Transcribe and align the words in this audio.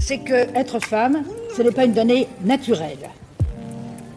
c'est 0.00 0.18
que 0.18 0.56
être 0.56 0.80
femme, 0.80 1.24
ce 1.56 1.62
n'est 1.62 1.72
pas 1.72 1.84
une 1.84 1.92
donnée 1.92 2.28
naturelle. 2.44 3.10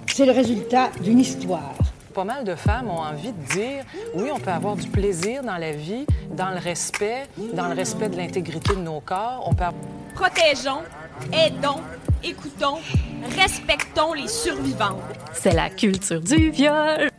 C'est 0.07 0.25
le 0.25 0.31
résultat 0.31 0.89
d'une 1.01 1.19
histoire. 1.19 1.75
Pas 2.13 2.23
mal 2.23 2.43
de 2.43 2.55
femmes 2.55 2.89
ont 2.89 2.99
envie 2.99 3.31
de 3.31 3.53
dire 3.53 3.83
oui, 4.15 4.29
on 4.33 4.39
peut 4.39 4.51
avoir 4.51 4.75
du 4.75 4.87
plaisir 4.89 5.43
dans 5.43 5.57
la 5.57 5.71
vie, 5.71 6.05
dans 6.31 6.49
le 6.49 6.57
respect, 6.57 7.23
dans 7.53 7.67
le 7.67 7.75
respect 7.75 8.09
de 8.09 8.17
l'intégrité 8.17 8.75
de 8.75 8.81
nos 8.81 8.99
corps. 8.99 9.43
On 9.45 9.53
peut 9.53 9.65
Protégeons, 10.15 10.83
aidons, 11.31 11.81
écoutons, 12.23 12.79
respectons 13.37 14.13
les 14.13 14.27
survivantes. 14.27 15.01
C'est 15.33 15.53
la 15.53 15.69
culture 15.69 16.19
du 16.19 16.49
viol. 16.49 17.09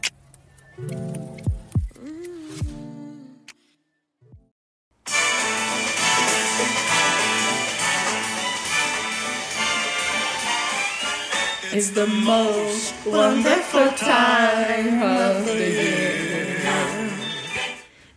It's 11.81 11.93
the 11.93 12.07
most 12.07 12.93
wonderful 13.07 13.89
time 13.97 15.01
of 15.01 15.47
the 15.47 15.57
year. 15.57 16.69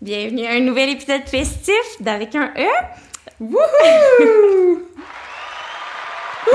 Bienvenue 0.02 0.46
à 0.46 0.56
un 0.56 0.60
nouvel 0.60 0.90
épisode 0.90 1.22
festif 1.30 2.02
d'Avec 2.02 2.36
un 2.36 2.52
E. 2.58 2.68
Wouhou! 3.40 4.82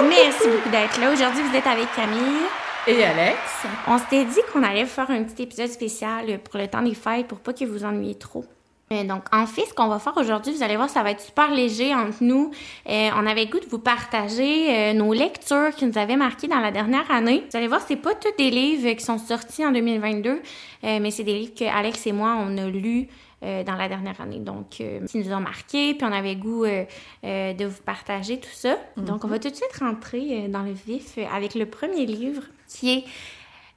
Merci 0.06 0.48
beaucoup 0.48 0.68
d'être 0.68 1.00
là. 1.00 1.10
Aujourd'hui, 1.10 1.44
vous 1.44 1.56
êtes 1.56 1.66
avec 1.66 1.86
Camille. 1.96 2.44
Et 2.86 3.02
Alex? 3.02 3.38
On 3.86 3.96
s'était 3.96 4.27
dit 4.27 4.40
qu'on 4.52 4.62
allait 4.62 4.84
faire 4.84 5.10
un 5.10 5.22
petit 5.22 5.44
épisode 5.44 5.70
spécial 5.70 6.38
pour 6.40 6.60
le 6.60 6.68
temps 6.68 6.82
des 6.82 6.94
fêtes 6.94 7.27
pour 7.27 7.38
pas 7.38 7.54
que 7.54 7.64
vous 7.64 7.84
ennuyiez 7.84 8.18
trop. 8.18 8.44
Donc, 8.91 9.24
en 9.33 9.47
fait, 9.47 9.66
ce 9.66 9.74
qu'on 9.74 9.88
va 9.88 9.98
faire 9.98 10.16
aujourd'hui, 10.16 10.52
vous 10.52 10.62
allez 10.62 10.77
voir, 10.77 10.88
ça 10.88 11.02
va 11.02 11.10
être 11.10 11.20
super 11.20 11.51
léger 11.51 11.95
entre 11.95 12.23
nous. 12.23 12.51
Euh, 12.88 13.11
on 13.16 13.27
avait 13.27 13.45
le 13.45 13.51
goût 13.51 13.61
de 13.61 13.69
vous 13.69 13.78
partager 13.78 14.74
euh, 14.74 14.92
nos 14.95 15.12
lectures 15.12 15.74
qui 15.77 15.87
nous 15.87 15.98
avaient 15.98 16.16
marquées 16.16 16.48
dans 16.48 16.61
la 16.61 16.70
dernière 16.70 17.11
année. 17.11 17.45
Vous 17.51 17.56
allez 17.56 17.69
voir, 17.69 17.83
c'est 17.86 17.97
pas 17.97 18.14
tous 18.14 18.33
des 18.39 18.50
livres 18.50 18.91
qui 18.92 19.05
sont 19.05 19.19
sortis 19.19 19.64
en 19.64 19.72
2022, 19.72 20.30
euh, 20.30 20.41
mais 20.83 21.11
c'est 21.11 21.25
des 21.25 21.39
livres 21.39 21.55
que 21.55 21.64
Alex 21.64 22.06
et 22.06 22.12
moi, 22.12 22.36
on 22.41 22.56
a 22.56 22.67
lus 22.67 23.08
euh, 23.45 23.62
dans 23.62 23.77
la 23.77 23.89
dernière 23.89 24.20
année. 24.20 24.41
Donc, 24.41 24.80
euh, 24.80 25.06
qui 25.06 25.19
nous 25.19 25.33
ont 25.33 25.39
marqués, 25.39 25.95
puis 25.95 26.05
on 26.05 26.12
avait 26.12 26.34
le 26.34 26.41
goût 26.41 26.64
euh, 26.64 26.84
euh, 27.23 27.52
de 27.52 27.67
vous 27.67 27.83
partager 27.83 28.41
tout 28.41 28.48
ça. 28.52 28.77
Donc, 28.97 29.25
on 29.25 29.28
va 29.28 29.39
tout 29.39 29.48
de 29.48 29.55
suite 29.55 29.77
rentrer 29.78 30.48
dans 30.48 30.62
le 30.62 30.73
vif 30.73 31.19
avec 31.33 31.55
le 31.55 31.67
premier 31.67 32.05
livre 32.05 32.42
qui 32.67 32.91
est 32.91 33.05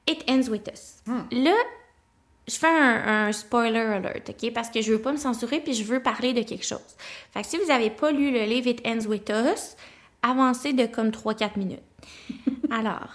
It 0.07 0.23
Ends 0.27 0.49
With 0.49 0.71
Us. 0.73 1.03
Là, 1.31 1.53
je 2.51 2.57
fais 2.57 2.67
un, 2.67 3.27
un 3.27 3.31
spoiler 3.31 3.79
alert, 3.79 4.29
OK? 4.29 4.53
Parce 4.53 4.69
que 4.69 4.81
je 4.81 4.91
veux 4.91 5.01
pas 5.01 5.11
me 5.11 5.17
censurer 5.17 5.59
puis 5.59 5.73
je 5.73 5.83
veux 5.83 6.01
parler 6.01 6.33
de 6.33 6.41
quelque 6.41 6.65
chose. 6.65 6.79
Fait 7.33 7.41
que 7.41 7.47
si 7.47 7.57
vous 7.57 7.71
avez 7.71 7.89
pas 7.89 8.11
lu 8.11 8.31
le 8.31 8.43
livre 8.43 8.67
It 8.67 8.85
Ends 8.85 9.07
With 9.07 9.29
Us, 9.29 9.75
avancez 10.21 10.73
de 10.73 10.85
comme 10.85 11.09
3-4 11.09 11.57
minutes. 11.57 11.79
Alors, 12.71 13.09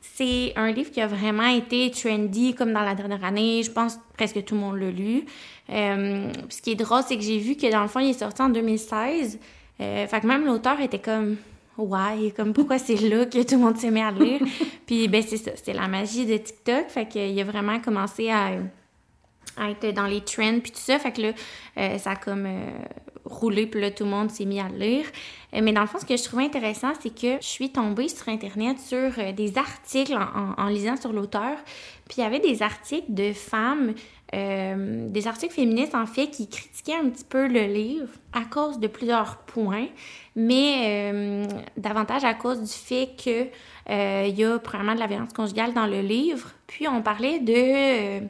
c'est 0.00 0.52
un 0.56 0.70
livre 0.70 0.90
qui 0.90 1.00
a 1.00 1.06
vraiment 1.06 1.48
été 1.48 1.90
trendy 1.90 2.54
comme 2.54 2.72
dans 2.72 2.82
la 2.82 2.94
dernière 2.94 3.24
année. 3.24 3.62
Je 3.62 3.70
pense 3.70 3.96
que 3.96 4.00
presque 4.16 4.44
tout 4.44 4.54
le 4.54 4.60
monde 4.60 4.78
l'a 4.78 4.90
lu. 4.90 5.24
Euh, 5.70 6.30
ce 6.48 6.62
qui 6.62 6.72
est 6.72 6.76
drôle, 6.76 7.02
c'est 7.06 7.16
que 7.16 7.22
j'ai 7.22 7.38
vu 7.38 7.56
que 7.56 7.70
dans 7.70 7.82
le 7.82 7.88
fond, 7.88 8.00
il 8.00 8.10
est 8.10 8.18
sorti 8.18 8.42
en 8.42 8.48
2016. 8.48 9.38
Euh, 9.80 10.06
fait 10.06 10.20
que 10.20 10.26
même 10.26 10.44
l'auteur 10.44 10.80
était 10.80 11.00
comme 11.00 11.36
Ouais, 11.76 12.32
comme 12.36 12.52
pourquoi 12.52 12.78
c'est 12.78 12.96
là 12.96 13.26
que 13.26 13.42
tout 13.42 13.56
le 13.56 13.60
monde 13.62 13.76
s'est 13.76 13.90
mis 13.90 14.00
à 14.00 14.10
lire? 14.12 14.40
Puis 14.86 15.08
ben 15.08 15.22
c'est 15.26 15.36
ça, 15.38 15.50
c'est 15.62 15.72
la 15.72 15.88
magie 15.88 16.24
de 16.24 16.36
TikTok. 16.36 16.88
Fait 16.88 17.06
qu'il 17.08 17.38
a 17.40 17.44
vraiment 17.44 17.80
commencé 17.80 18.30
à, 18.30 18.50
à 19.56 19.70
être 19.70 19.92
dans 19.92 20.06
les 20.06 20.20
trends 20.20 20.60
puis 20.60 20.70
tout 20.72 20.78
ça. 20.78 20.98
Fait 20.98 21.12
que 21.12 21.22
là, 21.22 21.32
euh, 21.78 21.98
ça 21.98 22.12
a 22.12 22.16
comme 22.16 22.46
euh, 22.46 22.66
roulé, 23.24 23.66
puis 23.66 23.80
là, 23.80 23.90
tout 23.90 24.04
le 24.04 24.10
monde 24.10 24.30
s'est 24.30 24.44
mis 24.44 24.60
à 24.60 24.68
lire. 24.68 25.04
Euh, 25.52 25.60
mais 25.62 25.72
dans 25.72 25.80
le 25.80 25.86
fond, 25.88 25.98
ce 25.98 26.04
que 26.06 26.16
je 26.16 26.22
trouvais 26.22 26.44
intéressant, 26.44 26.92
c'est 27.00 27.12
que 27.14 27.36
je 27.40 27.46
suis 27.46 27.70
tombée 27.70 28.08
sur 28.08 28.28
Internet 28.28 28.78
sur 28.78 29.10
des 29.34 29.58
articles 29.58 30.14
en, 30.14 30.20
en- 30.20 30.54
en 30.64 30.68
lisant 30.68 30.96
sur 30.96 31.12
l'auteur. 31.12 31.56
Puis 32.08 32.18
il 32.18 32.20
y 32.20 32.24
avait 32.24 32.38
des 32.40 32.62
articles 32.62 33.12
de 33.12 33.32
femmes, 33.32 33.94
euh, 34.34 35.08
des 35.08 35.26
articles 35.26 35.54
féministes 35.54 35.94
en 35.94 36.06
fait, 36.06 36.28
qui 36.28 36.48
critiquaient 36.48 36.96
un 36.96 37.08
petit 37.08 37.24
peu 37.24 37.46
le 37.48 37.62
livre 37.64 38.08
à 38.32 38.42
cause 38.44 38.78
de 38.78 38.88
plusieurs 38.88 39.38
points, 39.38 39.86
mais 40.36 41.12
euh, 41.12 41.46
davantage 41.84 42.24
à 42.24 42.34
cause 42.34 42.60
du 42.60 42.66
fait 42.88 43.10
que 43.22 43.46
euh, 43.90 44.26
il 44.28 44.38
y 44.38 44.44
a 44.44 44.58
probablement 44.58 44.94
de 44.94 45.00
la 45.00 45.06
violence 45.06 45.32
conjugale 45.32 45.72
dans 45.72 45.86
le 45.86 46.00
livre. 46.00 46.50
Puis 46.66 46.88
on 46.88 47.00
parlait 47.02 47.38
de 47.38 47.52
euh, 47.56 48.20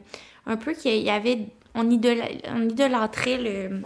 un 0.45 0.57
peu 0.57 0.73
qu'il 0.73 1.01
y 1.01 1.09
avait 1.09 1.47
on, 1.73 1.89
idola- 1.89 2.29
on 2.53 2.69
idolâtrait 2.69 3.37
le 3.37 3.81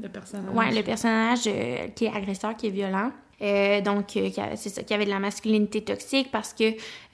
Le 0.00 0.08
personnage. 0.08 0.54
Ouais, 0.54 0.70
le 0.72 0.82
personnage 0.82 1.40
euh, 1.46 1.88
qui 1.94 2.04
est 2.06 2.12
agresseur, 2.14 2.56
qui 2.56 2.66
est 2.68 2.70
violent. 2.70 3.10
Euh, 3.44 3.80
donc, 3.82 4.16
euh, 4.16 4.30
c'est 4.56 4.70
ça, 4.70 4.82
qui 4.82 4.94
avait 4.94 5.04
de 5.04 5.10
la 5.10 5.18
masculinité 5.18 5.82
toxique 5.82 6.30
parce 6.32 6.54
que 6.54 6.64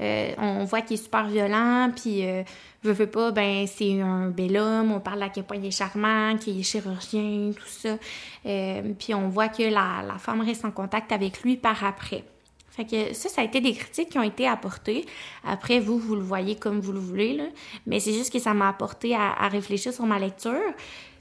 euh, 0.01 0.33
on 0.39 0.65
voit 0.65 0.81
qu'il 0.81 0.95
est 0.95 1.03
super 1.03 1.27
violent, 1.27 1.91
puis 1.95 2.25
euh, 2.25 2.43
veut, 2.85 2.93
veut 2.93 3.09
pas, 3.09 3.33
ben 3.33 3.67
c'est 3.67 4.01
un 4.01 4.29
bel 4.29 4.57
homme, 4.57 4.93
on 4.93 5.01
parle 5.01 5.23
à 5.25 5.29
quel 5.29 5.45
point 5.45 5.57
il 5.57 5.67
est 5.67 5.71
charmant, 5.73 6.37
qu'il 6.37 6.61
est 6.61 6.63
chirurgien, 6.63 7.51
tout 7.57 7.67
ça. 7.67 7.99
Puis 8.45 9.15
on 9.15 9.29
voit 9.29 9.49
que 9.49 9.65
la, 9.65 10.17
femme 10.19 10.43
reste 10.43 10.65
en 10.65 10.71
contact 10.71 11.11
avec 11.11 11.43
lui 11.43 11.57
par 11.57 11.85
après. 11.85 12.23
Fait 12.71 12.85
que 12.85 13.13
ça, 13.15 13.29
ça 13.29 13.41
a 13.41 13.45
été 13.45 13.61
des 13.61 13.73
critiques 13.73 14.11
qui 14.11 14.19
ont 14.19 14.23
été 14.23 14.47
apportées. 14.47 15.05
Après, 15.45 15.81
vous, 15.81 15.99
vous 15.99 16.15
le 16.15 16.23
voyez 16.23 16.55
comme 16.55 16.79
vous 16.81 16.93
le 16.93 17.01
voulez, 17.01 17.35
là. 17.35 17.45
Mais 17.87 17.99
c'est 17.99 18.13
juste 18.13 18.33
que 18.33 18.39
ça 18.39 18.55
m'a 18.55 18.69
apporté 18.69 19.17
à, 19.17 19.49
réfléchir 19.49 19.93
sur 19.93 20.07
ma 20.07 20.21
lecture. 20.21 20.73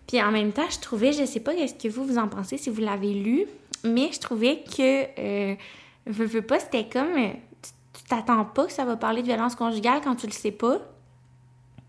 Puis 0.08 0.22
en 0.22 0.32
même 0.32 0.52
temps, 0.52 0.70
je 0.70 0.80
trouvais, 0.80 1.12
je 1.12 1.26
sais 1.26 1.40
pas 1.40 1.56
qu'est-ce 1.56 1.74
que 1.74 1.88
vous, 1.88 2.06
vous 2.06 2.20
en 2.20 2.28
pensez 2.28 2.58
si 2.58 2.70
vous 2.70 2.82
l'avez 2.82 3.14
lu, 3.14 3.48
mais 3.84 4.12
je 4.12 4.20
trouvais 4.20 4.64
que, 4.64 5.08
euh, 5.20 5.56
veux, 6.06 6.26
veux 6.26 6.42
pas, 6.42 6.60
c'était 6.60 6.88
comme, 6.88 7.18
euh, 7.18 7.32
tu 7.62 8.04
t'attends 8.08 8.46
pas 8.46 8.66
que 8.66 8.72
ça 8.72 8.86
va 8.86 8.96
parler 8.96 9.22
de 9.22 9.28
violence 9.28 9.56
conjugale 9.56 10.02
quand 10.04 10.16
tu 10.16 10.28
le 10.28 10.32
sais 10.32 10.52
pas. 10.52 10.78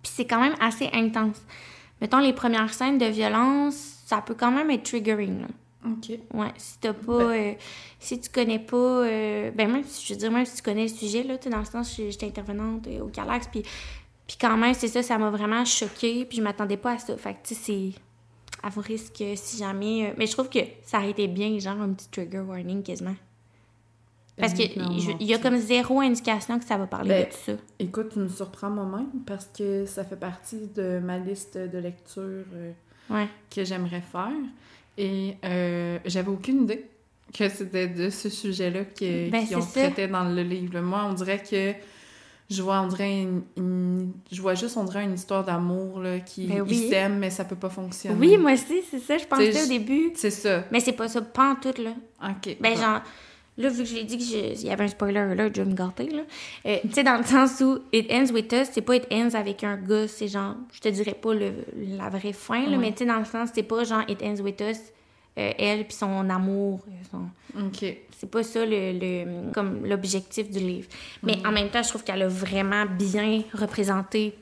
Puis 0.02 0.12
c'est 0.14 0.26
quand 0.26 0.40
même 0.40 0.54
assez 0.60 0.88
intense. 0.92 1.40
Mettons, 2.00 2.18
les 2.18 2.32
premières 2.32 2.72
scènes 2.72 2.98
de 2.98 3.06
violence, 3.06 3.74
ça 4.06 4.22
peut 4.22 4.34
quand 4.34 4.50
même 4.50 4.70
être 4.70 4.84
triggering, 4.84 5.42
là. 5.42 5.48
OK. 5.86 6.10
Ouais, 6.34 6.52
si 6.58 6.78
t'as 6.78 6.92
pas, 6.92 7.12
euh, 7.12 7.54
si 7.98 8.20
tu 8.20 8.28
connais 8.28 8.58
pas, 8.58 8.76
euh, 8.76 9.50
ben 9.50 9.70
même 9.70 9.84
si 9.84 10.06
je 10.06 10.12
veux 10.12 10.18
dire 10.18 10.30
même 10.30 10.44
si 10.44 10.56
tu 10.56 10.62
connais 10.62 10.82
le 10.82 10.88
sujet 10.88 11.22
là, 11.22 11.38
dans 11.38 11.58
le 11.58 11.64
sens 11.64 11.96
j'étais 11.96 12.26
intervenante 12.26 12.86
au 13.00 13.06
Calax 13.06 13.48
puis 13.48 13.62
puis 14.26 14.36
quand 14.38 14.58
même 14.58 14.74
c'est 14.74 14.88
ça, 14.88 15.02
ça 15.02 15.16
m'a 15.16 15.30
vraiment 15.30 15.64
choquée 15.64 16.26
puis 16.26 16.36
je 16.36 16.42
m'attendais 16.42 16.76
pas 16.76 16.92
à 16.92 16.98
ça. 16.98 17.16
Fait 17.16 17.32
que 17.32 17.38
tu 17.44 17.54
sais 17.54 17.60
c'est 17.94 18.00
à 18.62 18.68
vos 18.68 18.80
risques 18.80 19.22
si 19.36 19.56
jamais, 19.58 20.08
euh, 20.10 20.14
mais 20.18 20.26
je 20.26 20.32
trouve 20.32 20.48
que 20.48 20.58
ça 20.84 20.98
aurait 20.98 21.10
été 21.10 21.26
bien 21.28 21.58
genre 21.58 21.80
un 21.80 21.90
petit 21.92 22.08
trigger 22.10 22.40
warning 22.40 22.82
quasiment. 22.82 23.16
Parce 24.36 24.54
que 24.54 24.74
Ben, 24.78 24.98
je- 24.98 25.10
il 25.20 25.26
y 25.26 25.34
a 25.34 25.38
comme 25.38 25.58
zéro 25.58 26.00
indication 26.00 26.58
que 26.58 26.64
ça 26.64 26.78
va 26.78 26.86
parler 26.86 27.08
Ben, 27.10 27.26
de 27.26 27.30
tout 27.30 27.38
ça. 27.44 27.52
Écoute, 27.78 28.10
tu 28.14 28.20
me 28.20 28.28
surprends 28.28 28.70
moi-même 28.70 29.08
parce 29.26 29.46
que 29.46 29.84
ça 29.84 30.02
fait 30.04 30.16
partie 30.16 30.68
de 30.74 30.98
ma 31.02 31.18
liste 31.18 31.58
de 31.58 31.78
lectures 31.78 32.22
euh, 32.54 32.72
Ouais. 33.10 33.28
que 33.54 33.64
j'aimerais 33.64 34.00
faire. 34.00 34.30
Et 34.96 35.34
euh, 35.44 35.98
j'avais 36.06 36.30
aucune 36.30 36.62
idée 36.62 36.86
que 37.36 37.48
c'était 37.48 37.88
de 37.88 38.08
ce 38.08 38.28
sujet-là 38.30 38.80
Ben, 39.30 39.46
qui 39.46 39.54
ont 39.56 39.60
c'est 39.60 39.80
ça. 39.80 39.90
traité 39.90 40.08
dans 40.08 40.24
le 40.24 40.42
livre. 40.42 40.80
Moi, 40.80 41.04
on 41.08 41.12
dirait 41.12 41.42
que 41.42 41.72
je 42.50 42.62
vois, 42.62 42.80
on 42.82 42.88
dirait 42.88 43.22
une, 43.22 43.42
une- 43.56 44.12
je 44.32 44.42
vois 44.42 44.54
juste, 44.54 44.76
on 44.76 44.84
dirait 44.84 45.04
une 45.04 45.14
histoire 45.14 45.44
d'amour 45.44 46.00
là, 46.00 46.18
qui 46.18 46.46
Ben 46.46 46.62
oui. 46.62 46.88
s'aiment, 46.90 47.18
mais 47.18 47.30
ça 47.30 47.44
peut 47.44 47.56
pas 47.56 47.70
fonctionner. 47.70 48.16
Oui, 48.18 48.36
moi 48.36 48.52
aussi, 48.52 48.82
c'est 48.90 48.98
ça, 48.98 49.16
je 49.18 49.24
pensais 49.24 49.62
au 49.62 49.68
début. 49.68 50.10
C'est 50.16 50.30
ça. 50.30 50.64
Mais 50.72 50.80
c'est 50.80 50.92
pas 50.92 51.08
ça, 51.08 51.20
pas 51.22 51.50
en 51.52 51.54
tout 51.54 51.80
là. 51.82 51.92
OK. 52.28 52.56
Ben, 52.60 52.74
Bon. 52.74 52.80
genre, 52.80 53.00
là, 53.58 53.68
vu 53.68 53.78
que 53.82 53.84
je 53.88 53.94
l'ai 53.94 54.04
dit 54.04 54.18
qu'il 54.18 54.62
y 54.66 54.70
avait 54.70 54.84
un 54.84 54.88
spoiler 54.88 55.34
là, 55.34 55.48
je 55.54 55.62
vais 55.62 55.64
me 55.70 55.74
gâter, 55.74 56.08
là. 56.08 56.22
Euh, 56.66 56.78
tu 56.82 56.92
sais, 56.92 57.02
dans 57.04 57.18
le 57.18 57.24
sens 57.24 57.60
où 57.60 57.78
It 57.92 58.10
Ends 58.10 58.32
With 58.32 58.52
Us, 58.52 58.68
c'est 58.72 58.80
pas 58.82 58.96
It 58.96 59.06
Ends 59.12 59.34
avec 59.34 59.62
un 59.64 59.76
gars, 59.76 60.08
c'est 60.08 60.28
genre, 60.28 60.56
je 60.72 60.80
te 60.80 60.88
dirais 60.88 61.14
pas 61.20 61.34
le, 61.34 61.52
la 61.96 62.08
vraie 62.08 62.32
fin, 62.32 62.64
là, 62.64 62.70
Ouais. 62.72 62.78
mais 62.78 62.92
tu 62.92 62.98
sais, 62.98 63.06
dans 63.06 63.18
le 63.18 63.24
sens, 63.24 63.50
c'est 63.54 63.62
pas 63.62 63.84
genre 63.84 64.02
It 64.08 64.22
Ends 64.22 64.42
With 64.42 64.60
Us, 64.60 64.78
euh, 65.38 65.52
elle 65.58 65.84
puis 65.86 65.94
son 65.96 66.28
amour, 66.30 66.80
euh, 66.88 66.90
son- 67.10 67.70
c'est 68.18 68.30
pas 68.30 68.42
ça 68.42 68.64
le, 68.66 68.92
le- 68.92 69.52
comme 69.52 69.86
l'objectif 69.86 70.50
du 70.50 70.58
livre. 70.58 70.88
Mais 71.22 71.38
en 71.46 71.52
même 71.52 71.68
temps, 71.70 71.82
je 71.82 71.88
trouve 71.88 72.04
qu'elle 72.04 72.22
a 72.22 72.28
vraiment 72.28 72.84
bien 72.86 73.42
représenté. 73.54 74.34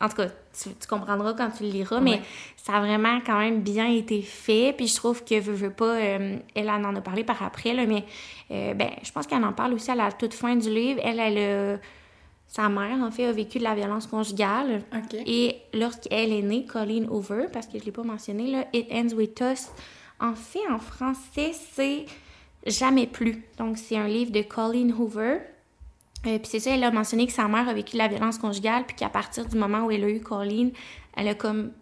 En 0.00 0.08
tout 0.08 0.16
cas, 0.16 0.26
tu, 0.28 0.70
tu 0.80 0.86
comprendras 0.88 1.34
quand 1.34 1.50
tu 1.50 1.64
le 1.64 1.70
liras, 1.70 2.00
mais 2.00 2.12
Ouais. 2.12 2.22
ça 2.56 2.74
a 2.74 2.80
vraiment 2.80 3.20
quand 3.24 3.38
même 3.38 3.60
bien 3.62 3.86
été 3.90 4.22
fait. 4.22 4.74
Puis 4.76 4.88
je 4.88 4.96
trouve 4.96 5.22
que, 5.24 5.38
veut, 5.40 5.52
veut 5.54 5.70
pas, 5.70 5.96
euh, 5.96 6.36
elle 6.54 6.70
en 6.70 6.94
a 6.94 7.00
parlé 7.00 7.24
par 7.24 7.42
après, 7.42 7.74
là, 7.74 7.86
mais 7.86 8.04
euh, 8.50 8.74
ben, 8.74 8.90
je 9.02 9.12
pense 9.12 9.26
qu'elle 9.26 9.44
en 9.44 9.52
parle 9.52 9.74
aussi 9.74 9.90
à 9.90 9.94
la 9.94 10.10
toute 10.12 10.34
fin 10.34 10.56
du 10.56 10.68
livre. 10.70 11.00
Elle, 11.04 11.20
elle 11.20 11.38
a- 11.74 11.78
sa 12.48 12.68
mère, 12.68 12.98
en 13.02 13.10
fait, 13.10 13.26
a 13.26 13.32
vécu 13.32 13.58
de 13.58 13.64
la 13.64 13.74
violence 13.74 14.06
conjugale. 14.06 14.82
Et 15.26 15.56
lorsqu'elle 15.72 16.32
est 16.32 16.42
née, 16.42 16.64
Colleen 16.66 17.08
Hoover, 17.10 17.46
parce 17.52 17.66
que 17.66 17.72
je 17.74 17.78
ne 17.78 17.84
l'ai 17.86 17.92
pas 17.92 18.02
mentionné, 18.02 18.46
là, 18.50 18.64
It 18.72 18.86
Ends 18.92 19.14
With 19.16 19.40
Us, 19.40 19.68
en 20.24 20.34
fait, 20.34 20.66
en 20.70 20.78
français, 20.78 21.52
c'est 21.74 22.06
Jamais 22.66 23.06
plus. 23.06 23.42
Donc, 23.58 23.76
c'est 23.76 23.96
un 23.96 24.08
livre 24.08 24.32
de 24.32 24.40
Colleen 24.42 24.92
Hoover. 24.92 25.38
Euh, 26.26 26.38
puis 26.38 26.44
c'est 26.44 26.60
ça, 26.60 26.70
elle 26.70 26.84
a 26.84 26.90
mentionné 26.90 27.26
que 27.26 27.32
sa 27.32 27.46
mère 27.46 27.68
a 27.68 27.74
vécu 27.74 27.96
la 27.96 28.08
violence 28.08 28.38
conjugale, 28.38 28.84
puis 28.86 28.96
qu'à 28.96 29.10
partir 29.10 29.44
du 29.44 29.58
moment 29.58 29.84
où 29.84 29.90
elle 29.90 30.04
a 30.04 30.08
eu 30.08 30.20
Colleen, 30.20 30.72
elle 31.14 31.28
a 31.28 31.34
comme 31.34 31.72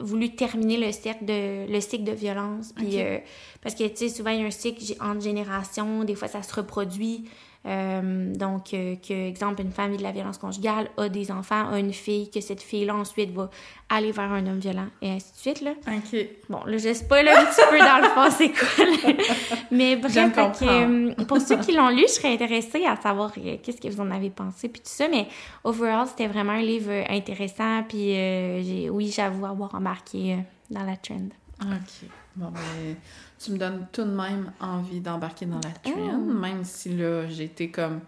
voulu 0.00 0.34
terminer 0.34 0.78
le 0.78 0.90
cercle 0.90 1.24
de 1.26 1.70
le 1.72 1.80
cycle 1.80 2.02
de 2.02 2.10
violence 2.10 2.72
puis 2.72 3.00
euh, 3.00 3.18
parce 3.62 3.76
que 3.76 3.84
tu 3.84 3.96
sais 3.98 4.08
souvent 4.08 4.30
il 4.30 4.40
y 4.40 4.42
a 4.42 4.46
un 4.46 4.50
cycle 4.50 4.82
entre 5.00 5.20
générations 5.20 6.02
des 6.02 6.16
fois 6.16 6.26
ça 6.26 6.42
se 6.42 6.52
reproduit 6.52 7.28
Euh, 7.64 8.34
donc 8.34 8.74
euh, 8.74 8.96
que 8.96 9.28
exemple 9.28 9.62
une 9.62 9.70
femme 9.70 9.92
vit 9.92 9.96
de 9.96 10.02
la 10.02 10.10
violence 10.10 10.36
conjugale 10.36 10.88
a 10.96 11.08
des 11.08 11.30
enfants 11.30 11.68
a 11.70 11.78
une 11.78 11.92
fille 11.92 12.28
que 12.28 12.40
cette 12.40 12.60
fille 12.60 12.84
là 12.84 12.96
ensuite 12.96 13.30
va 13.30 13.50
aller 13.88 14.10
vers 14.10 14.32
un 14.32 14.44
homme 14.48 14.58
violent 14.58 14.88
et 15.00 15.10
ainsi 15.10 15.30
de 15.30 15.36
suite 15.36 15.60
là 15.60 15.70
OK. 15.86 16.26
bon 16.48 16.64
là 16.64 16.76
je 16.76 16.92
spoil 16.92 17.28
un 17.28 17.44
petit 17.44 17.60
peu 17.70 17.78
dans 17.78 17.98
le 17.98 18.08
fond 18.08 18.36
c'est 18.36 18.50
quoi 18.50 18.84
là. 18.84 19.24
mais 19.70 19.94
bref 19.94 20.32
que, 20.32 20.64
euh, 20.64 21.24
pour 21.26 21.40
ceux 21.40 21.56
qui 21.58 21.70
l'ont 21.70 21.90
lu 21.90 22.02
je 22.08 22.14
serais 22.14 22.32
intéressée 22.32 22.84
à 22.84 22.96
savoir 22.96 23.30
euh, 23.38 23.56
qu'est-ce 23.62 23.80
que 23.80 23.86
vous 23.86 24.00
en 24.00 24.10
avez 24.10 24.30
pensé 24.30 24.68
puis 24.68 24.80
tout 24.80 24.90
ça 24.90 25.06
mais 25.06 25.28
overall 25.62 26.08
c'était 26.08 26.26
vraiment 26.26 26.54
un 26.54 26.62
livre 26.62 26.90
intéressant 27.08 27.84
puis 27.88 28.16
euh, 28.16 28.88
oui 28.90 29.12
j'avoue 29.14 29.46
avoir 29.46 29.72
embarqué 29.76 30.32
euh, 30.32 30.36
dans 30.68 30.82
la 30.82 30.96
trend 30.96 31.28
OK. 31.62 32.08
Bon, 32.34 32.50
ben, 32.50 32.96
tu 33.38 33.52
me 33.52 33.58
donnes 33.58 33.86
tout 33.92 34.04
de 34.04 34.10
même 34.10 34.52
envie 34.60 35.00
d'embarquer 35.00 35.46
dans 35.46 35.60
la 35.60 35.70
trend, 35.70 36.18
même 36.18 36.64
si 36.64 36.96
là, 36.96 37.24
été 37.24 37.70
comme 37.70 38.00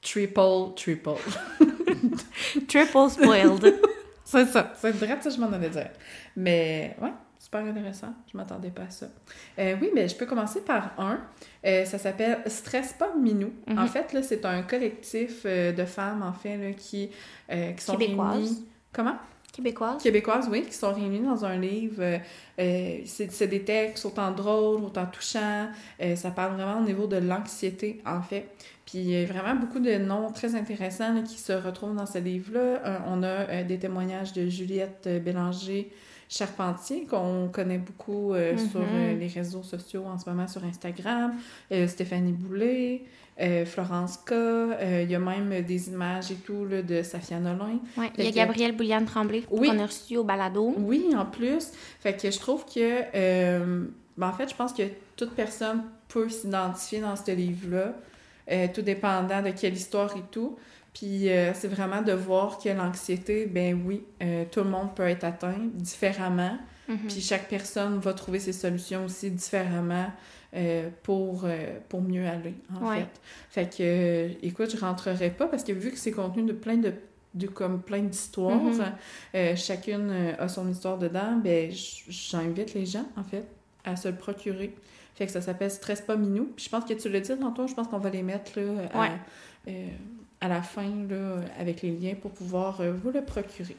triple, 0.00 0.74
triple. 0.76 1.10
triple 2.68 3.10
spoiled 3.10 3.74
c'est 4.24 4.46
ça. 4.46 4.72
C'est 4.76 4.92
vrai 4.92 5.18
ça, 5.20 5.30
je 5.30 5.38
m'en 5.40 5.52
allais 5.52 5.70
dire. 5.70 5.90
Mais, 6.36 6.96
ouais, 7.00 7.12
super 7.38 7.60
intéressant. 7.64 8.14
Je 8.30 8.36
m'attendais 8.36 8.70
pas 8.70 8.82
à 8.82 8.90
ça. 8.90 9.06
Euh, 9.58 9.76
oui, 9.80 9.90
mais 9.94 10.08
je 10.08 10.16
peux 10.16 10.26
commencer 10.26 10.60
par 10.62 10.92
un. 10.98 11.20
Euh, 11.64 11.84
ça 11.84 11.98
s'appelle 11.98 12.38
Stress 12.46 12.94
pas 12.94 13.14
Minou. 13.14 13.52
Mhm. 13.66 13.78
En 13.78 13.86
fait, 13.86 14.12
là, 14.12 14.22
c'est 14.22 14.44
un 14.44 14.62
collectif 14.62 15.42
euh, 15.44 15.72
de 15.72 15.84
femmes, 15.84 16.22
en 16.22 16.32
fait, 16.32 16.56
là, 16.56 16.72
qui, 16.72 17.10
euh, 17.50 17.72
qui 17.72 17.84
sont 17.84 17.96
Québécoises. 17.96 18.34
réunies... 18.34 18.68
Comment? 18.92 19.16
Québécoise 19.54 20.02
québécoises, 20.02 20.48
oui, 20.50 20.62
qui 20.62 20.74
sont 20.74 20.92
réunies 20.92 21.20
dans 21.20 21.44
un 21.44 21.56
livre. 21.56 22.00
Euh, 22.00 22.18
euh, 22.58 22.98
c'est 23.06 23.46
des 23.46 23.62
textes 23.62 24.04
autant 24.04 24.32
drôles, 24.32 24.82
autant 24.82 25.06
touchants. 25.06 25.68
Euh, 26.02 26.16
ça 26.16 26.30
parle 26.30 26.54
vraiment 26.54 26.80
au 26.80 26.84
niveau 26.84 27.06
de 27.06 27.16
l'anxiété, 27.16 28.02
en 28.04 28.20
fait. 28.20 28.48
Puis 28.84 28.98
il 28.98 29.26
vraiment 29.26 29.54
beaucoup 29.54 29.78
de 29.78 29.96
noms 29.96 30.30
très 30.30 30.54
intéressants 30.54 31.22
qui 31.22 31.38
se 31.38 31.52
retrouvent 31.52 31.96
dans 31.96 32.06
ce 32.06 32.18
livre-là. 32.18 33.02
On 33.06 33.22
a 33.22 33.62
des 33.62 33.78
témoignages 33.78 34.34
de 34.34 34.46
Juliette 34.46 35.08
Bélanger. 35.24 35.90
Charpentier, 36.28 37.04
qu'on 37.06 37.48
connaît 37.52 37.78
beaucoup 37.78 38.32
euh, 38.34 38.52
Mhm. 38.54 38.58
sur 38.70 38.80
euh, 38.80 39.14
les 39.16 39.26
réseaux 39.28 39.62
sociaux 39.62 40.04
en 40.06 40.18
ce 40.18 40.28
moment 40.28 40.46
sur 40.48 40.64
Instagram, 40.64 41.34
euh, 41.72 41.86
Stéphanie 41.86 42.32
Boulay, 42.32 43.02
Florence 43.66 44.18
K, 44.18 44.32
il 45.02 45.10
y 45.10 45.14
a 45.14 45.18
même 45.18 45.62
des 45.62 45.88
images 45.88 46.30
et 46.30 46.36
tout 46.36 46.64
là, 46.66 46.82
de 46.82 47.02
Safia 47.02 47.40
Nolin. 47.40 47.80
Ouais, 47.96 48.10
il 48.16 48.24
y 48.24 48.28
a 48.28 48.30
que- 48.30 48.36
Gabrielle 48.36 48.76
Bouliane 48.76 49.06
Tremblay 49.06 49.42
Oui. 49.50 49.68
qu'on 49.68 49.78
a 49.80 49.86
reçu 49.86 50.16
au 50.16 50.22
balado. 50.22 50.72
Oui, 50.78 51.06
en 51.16 51.26
plus. 51.26 51.72
Fait 51.98 52.16
que 52.16 52.30
je 52.30 52.38
trouve 52.38 52.64
que, 52.64 53.90
ben, 54.16 54.28
en 54.28 54.32
fait, 54.32 54.48
je 54.50 54.54
pense 54.54 54.72
que 54.72 54.84
toute 55.16 55.30
personne 55.32 55.82
peut 56.06 56.28
s'identifier 56.28 57.00
dans 57.00 57.16
ce 57.16 57.32
livre-là, 57.32 57.94
tout 58.72 58.82
dépendant 58.82 59.42
de 59.42 59.50
quelle 59.50 59.74
histoire 59.74 60.16
et 60.16 60.22
tout. 60.30 60.56
Puis 60.94 61.28
euh, 61.28 61.52
c'est 61.54 61.68
vraiment 61.68 62.00
de 62.02 62.12
voir 62.12 62.58
que 62.58 62.68
l'anxiété, 62.70 63.46
ben 63.46 63.82
oui, 63.84 64.04
euh, 64.22 64.44
tout 64.50 64.60
le 64.60 64.70
monde 64.70 64.94
peut 64.94 65.02
être 65.08 65.24
atteint 65.24 65.58
différemment. 65.74 66.56
Mhm. 66.88 66.98
Puis 67.08 67.20
chaque 67.20 67.48
personne 67.48 67.98
va 67.98 68.12
trouver 68.14 68.38
ses 68.38 68.52
solutions 68.52 69.04
aussi 69.04 69.30
différemment 69.30 70.06
euh, 70.54 70.88
pour, 71.02 71.46
pour 71.88 72.00
mieux 72.00 72.26
aller, 72.26 72.54
en 72.72 72.88
Ouais. 72.88 73.06
fait. 73.50 73.68
Fait 73.70 73.76
que, 73.76 74.46
écoute, 74.46 74.70
je 74.70 74.80
rentrerai 74.80 75.30
pas 75.30 75.46
parce 75.48 75.64
que 75.64 75.72
vu 75.72 75.90
que 75.90 75.98
c'est 75.98 76.12
contenu 76.12 76.44
de 76.44 76.52
plein 76.52 76.76
de, 76.76 76.92
de 77.34 77.46
comme 77.48 77.82
plein 77.82 78.00
d'histoires, 78.02 78.62
Mhm. 78.62 78.84
euh, 79.34 79.56
chacune 79.56 80.12
a 80.38 80.46
son 80.46 80.68
histoire 80.70 80.96
dedans, 80.98 81.40
ben 81.42 81.72
j'invite 82.08 82.72
les 82.74 82.86
gens, 82.86 83.06
en 83.16 83.24
fait, 83.24 83.44
à 83.84 83.96
se 83.96 84.06
le 84.08 84.14
procurer. 84.14 84.72
Fait 85.16 85.26
que 85.26 85.32
ça 85.32 85.40
s'appelle 85.40 85.70
Stress 85.70 86.02
pas 86.02 86.14
minou. 86.16 86.52
Puis 86.54 86.66
je 86.66 86.70
pense 86.70 86.84
que 86.84 86.92
tu 86.94 87.08
l'as 87.08 87.20
dit 87.20 87.36
tantôt, 87.36 87.66
je 87.66 87.74
pense 87.74 87.88
qu'on 87.88 87.98
va 87.98 88.10
les 88.10 88.22
mettre 88.22 88.58
là, 88.60 88.88
à, 88.92 89.00
Ouais. 89.00 89.10
Euh, 90.44 90.46
à 90.46 90.48
la 90.48 90.62
fin 90.62 90.88
là, 91.08 91.36
avec 91.58 91.82
les 91.82 91.90
liens 91.90 92.14
pour 92.14 92.30
pouvoir 92.30 92.80
euh, 92.80 92.92
vous 93.02 93.10
le 93.10 93.24
procurer. 93.24 93.76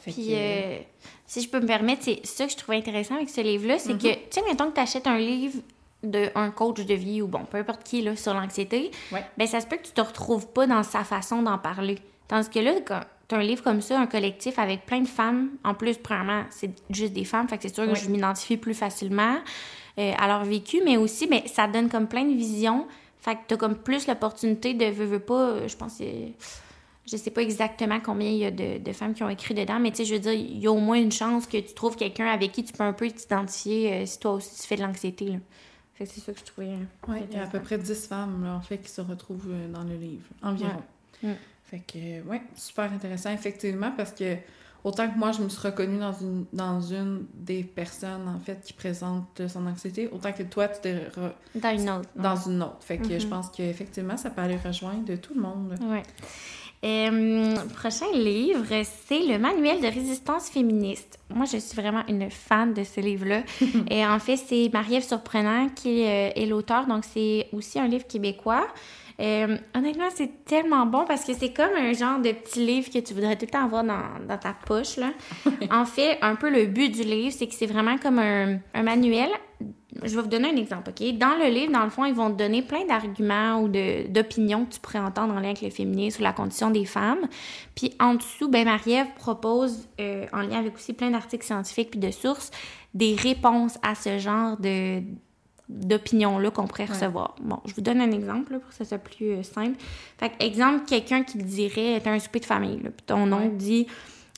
Fait 0.00 0.10
Puis, 0.12 0.28
que, 0.28 0.32
euh, 0.34 0.78
si 1.26 1.40
je 1.42 1.48
peux 1.48 1.60
me 1.60 1.66
permettre, 1.66 2.02
c'est 2.04 2.24
ça 2.26 2.44
que 2.44 2.52
je 2.52 2.56
trouvais 2.56 2.76
intéressant 2.78 3.16
avec 3.16 3.30
ce 3.30 3.40
livre-là, 3.40 3.78
c'est 3.78 3.94
que, 3.94 4.12
tu 4.12 4.18
sais, 4.30 4.42
mettons 4.46 4.68
que 4.70 4.74
tu 4.74 4.80
achètes 4.80 5.06
un 5.06 5.18
livre 5.18 5.58
d'un 6.02 6.50
coach 6.50 6.84
de 6.84 6.94
vie 6.94 7.22
ou 7.22 7.26
bon, 7.26 7.46
peu 7.50 7.56
importe 7.56 7.82
qui, 7.82 8.02
là, 8.02 8.14
sur 8.14 8.34
l'anxiété, 8.34 8.90
Ouais. 9.10 9.24
ben 9.38 9.46
ça 9.46 9.60
se 9.60 9.66
peut 9.66 9.76
que 9.76 9.86
tu 9.86 9.92
te 9.92 10.00
retrouves 10.02 10.46
pas 10.48 10.66
dans 10.66 10.82
sa 10.82 11.02
façon 11.04 11.40
d'en 11.40 11.56
parler. 11.56 11.98
Tandis 12.28 12.50
que 12.50 12.58
là, 12.58 12.72
quand 12.84 13.00
t'as 13.28 13.38
un 13.38 13.42
livre 13.42 13.62
comme 13.62 13.80
ça, 13.80 13.98
un 13.98 14.06
collectif 14.06 14.58
avec 14.58 14.84
plein 14.84 15.00
de 15.00 15.08
femmes, 15.08 15.50
en 15.64 15.72
plus, 15.72 15.96
premièrement, 15.96 16.44
c'est 16.50 16.70
juste 16.90 17.14
des 17.14 17.24
femmes, 17.24 17.48
fait 17.48 17.56
que 17.56 17.62
c'est 17.62 17.74
sûr 17.74 17.86
que 17.86 17.94
je 17.94 18.08
m'identifie 18.10 18.58
plus 18.58 18.74
facilement 18.74 19.36
euh, 19.98 20.12
à 20.18 20.26
leur 20.28 20.44
vécu, 20.44 20.82
mais 20.84 20.98
aussi, 20.98 21.26
ben, 21.26 21.40
ça 21.46 21.66
donne 21.66 21.88
comme 21.88 22.06
plein 22.06 22.24
de 22.24 22.34
visions, 22.34 22.86
fait 23.24 23.36
que 23.36 23.40
t'as 23.48 23.56
comme 23.56 23.76
plus 23.76 24.06
l'opportunité 24.06 24.74
de, 24.74 24.84
veux, 24.86 25.06
veux 25.06 25.18
pas, 25.18 25.48
euh, 25.50 25.68
je 25.68 25.76
pense, 25.76 25.92
que 25.92 25.98
c'est- 26.04 26.32
je 27.06 27.16
sais 27.16 27.30
pas 27.30 27.42
exactement 27.42 27.98
combien 28.00 28.28
il 28.28 28.36
y 28.38 28.44
a 28.44 28.50
de, 28.50 28.78
de 28.78 28.92
femmes 28.92 29.14
qui 29.14 29.22
ont 29.22 29.28
écrit 29.28 29.54
dedans, 29.54 29.78
mais 29.80 29.90
tu 29.90 29.98
sais, 29.98 30.04
je 30.04 30.14
veux 30.14 30.20
dire, 30.20 30.32
il 30.32 30.58
y 30.58 30.66
a 30.66 30.72
au 30.72 30.78
moins 30.78 30.96
une 30.98 31.12
chance 31.12 31.46
que 31.46 31.56
tu 31.58 31.72
trouves 31.74 31.96
quelqu'un 31.96 32.26
avec 32.26 32.52
qui 32.52 32.64
tu 32.64 32.72
peux 32.72 32.82
un 32.84 32.92
peu 32.92 33.10
t'identifier 33.10 33.92
euh, 33.92 34.06
si 34.06 34.18
toi 34.18 34.32
aussi 34.32 34.60
tu 34.60 34.66
fais 34.66 34.76
de 34.76 34.82
l'anxiété. 34.82 35.26
Là. 35.26 35.36
Fait 35.94 36.04
que 36.06 36.10
c'est 36.10 36.20
ça 36.20 36.32
que 36.32 36.40
je 36.40 36.44
trouvais. 36.44 36.68
euh, 36.68 36.76
Oui, 37.08 37.18
il 37.30 37.36
y 37.36 37.38
a 37.40 37.44
à 37.44 37.46
peu 37.46 37.60
près 37.60 37.78
10 37.78 38.06
femmes, 38.06 38.42
là, 38.44 38.54
en 38.56 38.60
fait, 38.60 38.78
qui 38.78 38.90
se 38.90 39.00
retrouvent 39.00 39.48
euh, 39.50 39.68
dans 39.68 39.84
le 39.84 39.94
livre, 39.96 40.24
environ. 40.42 40.82
Ouais. 41.22 41.30
Mm. 41.30 41.34
Fait 41.64 41.80
que, 41.86 42.22
ouais, 42.28 42.42
super 42.56 42.92
intéressant, 42.92 43.30
effectivement, 43.32 43.92
parce 43.96 44.12
que 44.12 44.36
autant 44.84 45.08
que 45.08 45.18
moi, 45.18 45.32
je 45.32 45.42
me 45.42 45.48
suis 45.48 45.60
reconnue 45.66 45.98
dans 45.98 46.12
une, 46.12 46.44
dans 46.52 46.80
une 46.80 47.24
des 47.34 47.64
personnes, 47.64 48.28
en 48.28 48.38
fait, 48.38 48.60
qui 48.62 48.72
présente 48.74 49.40
son 49.48 49.66
anxiété, 49.66 50.08
autant 50.12 50.32
que 50.32 50.42
toi, 50.44 50.68
tu 50.68 50.80
t'es 50.82 50.94
re- 50.94 51.32
Dans 51.54 51.76
une 51.76 51.90
autre. 51.90 52.08
dans 52.14 52.36
une 52.36 52.62
autre. 52.62 52.76
Fait 52.80 52.98
que 52.98 53.18
je 53.18 53.24
Mhm. 53.24 53.30
pense 53.30 53.48
qu'effectivement, 53.50 54.16
ça 54.16 54.30
peut 54.30 54.42
aller 54.42 54.58
rejoindre 54.58 55.14
tout 55.16 55.34
le 55.34 55.40
monde. 55.40 55.74
Euh, 56.84 57.54
prochain 57.74 58.12
livre, 58.14 58.66
c'est 59.06 59.20
le 59.20 59.38
manuel 59.38 59.80
de 59.80 59.86
résistance 59.86 60.50
féministe. 60.50 61.18
Moi, 61.34 61.46
je 61.50 61.56
suis 61.56 61.74
vraiment 61.74 62.02
une 62.08 62.30
fan 62.30 62.74
de 62.74 62.84
ce 62.84 63.00
livre-là. 63.00 63.42
Et 63.90 64.04
en 64.06 64.18
fait, 64.18 64.36
c'est 64.36 64.68
Marie-Ève 64.70 65.02
Surprenant 65.02 65.70
qui 65.74 66.04
euh, 66.04 66.28
est 66.36 66.44
l'auteur, 66.44 66.86
donc 66.86 67.04
c'est 67.10 67.48
aussi 67.54 67.78
un 67.80 67.88
livre 67.88 68.06
québécois. 68.06 68.66
Euh, 69.20 69.56
honnêtement, 69.74 70.08
c'est 70.14 70.44
tellement 70.44 70.86
bon 70.86 71.04
parce 71.06 71.24
que 71.24 71.34
c'est 71.34 71.52
comme 71.52 71.74
un 71.76 71.92
genre 71.92 72.18
de 72.18 72.32
petit 72.32 72.64
livre 72.64 72.90
que 72.90 72.98
tu 72.98 73.14
voudrais 73.14 73.36
tout 73.36 73.46
le 73.46 73.50
temps 73.50 73.64
avoir 73.64 73.84
dans, 73.84 74.02
dans 74.26 74.38
ta 74.38 74.54
poche. 74.66 74.96
Là. 74.96 75.10
en 75.70 75.84
fait, 75.84 76.18
un 76.22 76.34
peu 76.34 76.50
le 76.50 76.66
but 76.66 76.90
du 76.90 77.02
livre, 77.02 77.34
c'est 77.36 77.46
que 77.46 77.54
c'est 77.54 77.66
vraiment 77.66 77.96
comme 77.98 78.18
un, 78.18 78.58
un 78.74 78.82
manuel. 78.82 79.30
Je 80.02 80.16
vais 80.16 80.22
vous 80.22 80.28
donner 80.28 80.50
un 80.50 80.56
exemple, 80.56 80.90
OK? 80.90 81.16
Dans 81.16 81.36
le 81.38 81.48
livre, 81.48 81.72
dans 81.72 81.84
le 81.84 81.90
fond, 81.90 82.04
ils 82.04 82.14
vont 82.14 82.28
te 82.28 82.36
donner 82.36 82.62
plein 82.62 82.84
d'arguments 82.84 83.60
ou 83.60 83.68
d'opinions 83.68 84.64
que 84.64 84.74
tu 84.74 84.80
pourrais 84.80 84.98
entendre 84.98 85.32
en 85.34 85.38
lien 85.38 85.50
avec 85.50 85.62
le 85.62 85.70
féminisme 85.70 86.20
ou 86.20 86.24
la 86.24 86.32
condition 86.32 86.70
des 86.70 86.84
femmes. 86.84 87.28
Puis 87.76 87.94
en 88.00 88.14
dessous, 88.14 88.48
ben 88.48 88.64
Marie-Ève 88.64 89.06
propose, 89.16 89.88
euh, 90.00 90.26
en 90.32 90.40
lien 90.40 90.58
avec 90.58 90.74
aussi 90.74 90.92
plein 90.92 91.12
d'articles 91.12 91.46
scientifiques 91.46 91.92
puis 91.92 92.00
de 92.00 92.10
sources, 92.10 92.50
des 92.92 93.14
réponses 93.14 93.78
à 93.82 93.94
ce 93.94 94.18
genre 94.18 94.56
de 94.56 95.00
d'opinions-là 95.68 96.50
qu'on 96.50 96.66
pourrait 96.66 96.84
recevoir. 96.84 97.36
Bon, 97.40 97.58
je 97.64 97.74
vous 97.74 97.80
donne 97.80 98.00
un 98.00 98.12
exemple 98.12 98.52
là, 98.52 98.58
pour 98.58 98.68
que 98.68 98.74
ça 98.74 98.84
soit 98.84 98.98
plus 98.98 99.30
euh, 99.30 99.42
simple. 99.42 99.78
Fait 100.18 100.30
que, 100.30 100.44
exemple, 100.44 100.84
quelqu'un 100.86 101.22
qui 101.22 101.38
dirait, 101.38 102.00
t'as 102.02 102.12
un 102.12 102.18
souper 102.18 102.40
de 102.40 102.44
famille, 102.44 102.78
puis 102.78 103.06
ton 103.06 103.32
oncle 103.32 103.56
dit 103.56 103.86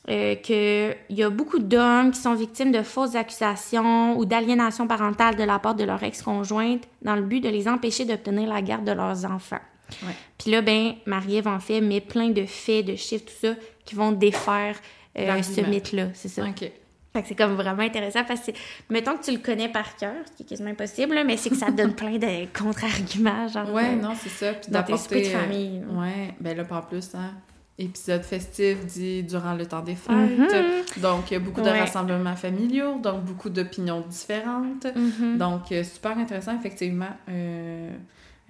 euh, 0.09 0.37
qu'il 0.37 1.16
y 1.16 1.25
a 1.25 1.30
beaucoup 1.30 1.59
d'hommes 1.59 2.12
qui 2.12 2.21
sont 2.21 2.35
victimes 2.35 2.71
de 2.71 2.83
fausses 2.83 3.16
accusations 3.16 4.16
ou 4.16 4.25
d'aliénation 4.25 4.87
parentale 4.87 5.35
de 5.35 5.42
la 5.42 5.59
part 5.59 5.75
de 5.75 5.83
leur 5.83 6.00
ex-conjointe 6.02 6.85
dans 7.02 7.16
le 7.16 7.23
but 7.23 7.40
de 7.40 7.49
les 7.49 7.66
empêcher 7.66 8.04
d'obtenir 8.04 8.49
la 8.49 8.62
garde 8.62 8.85
de 8.85 8.92
leurs 8.92 9.25
enfants. 9.25 9.59
Ouais. 10.04 10.14
Puis 10.38 10.52
là, 10.52 10.62
ben, 10.62 10.95
Marie-Ève 11.06 11.49
en 11.49 11.59
fait 11.59 11.80
met 11.80 12.00
plein 12.00 12.30
de 12.30 12.45
faits, 12.45 12.87
de 12.87 12.95
chiffres, 12.95 13.25
tout 13.25 13.49
ça, 13.49 13.54
qui 13.85 13.97
vont 13.97 14.12
défaire 14.12 14.76
euh, 15.18 15.42
ce 15.42 15.61
mythe-là, 15.62 16.09
c'est 16.14 16.28
ça. 16.28 16.45
OK. 16.45 16.71
Fait 17.16 17.23
que 17.23 17.28
c'est 17.28 17.35
comme 17.35 17.54
vraiment 17.54 17.82
intéressant 17.82 18.25
parce 18.25 18.40
que, 18.42 18.50
mettons 18.90 19.16
que 19.16 19.25
tu 19.25 19.30
le 19.32 19.38
connais 19.38 19.70
par 19.70 19.96
cœur, 19.96 20.12
ce 20.26 20.32
qui 20.37 20.42
est 20.42 20.46
quasiment 20.46 20.68
impossible, 20.68 21.14
là, 21.14 21.25
mais 21.25 21.38
c'est 21.38 21.49
que 21.49 21.56
ça 21.56 21.70
donne 21.70 21.94
plein 21.96 22.18
de 22.18 22.46
contre-arguments, 22.52 23.49
genre. 23.49 23.73
Ouais, 23.73 23.94
euh, 23.94 23.96
non, 24.02 24.12
c'est 24.20 24.28
ça. 24.28 24.52
Puis 24.52 24.68
de 24.68 24.73
d'apporter, 24.75 25.26
euh, 25.35 25.38
famille, 25.40 25.80
là. 25.80 25.99
Ouais, 26.00 26.35
ben 26.40 26.54
là, 26.54 26.64
pas 26.64 26.76
en 26.76 26.82
plus, 26.82 27.14
hein. 27.14 27.32
Épisode 27.78 28.23
festif 28.23 28.85
dit 28.85 29.23
durant 29.23 29.54
le 29.54 29.64
temps 29.64 29.80
des 29.82 29.94
fêtes. 29.94 31.00
Donc, 31.00 31.30
il 31.30 31.35
y 31.35 31.37
a 31.37 31.40
beaucoup 31.40 31.61
de 31.62 31.66
Ouais. 31.66 31.80
rassemblements 31.80 32.37
familiaux, 32.37 32.99
donc 33.02 33.25
beaucoup 33.25 33.49
d'opinions 33.49 34.00
différentes. 34.02 34.87
Mhm. 34.94 35.38
Donc, 35.38 35.73
euh, 35.73 35.85
super 35.85 36.18
intéressant, 36.18 36.54
effectivement, 36.58 37.14
euh, 37.30 37.90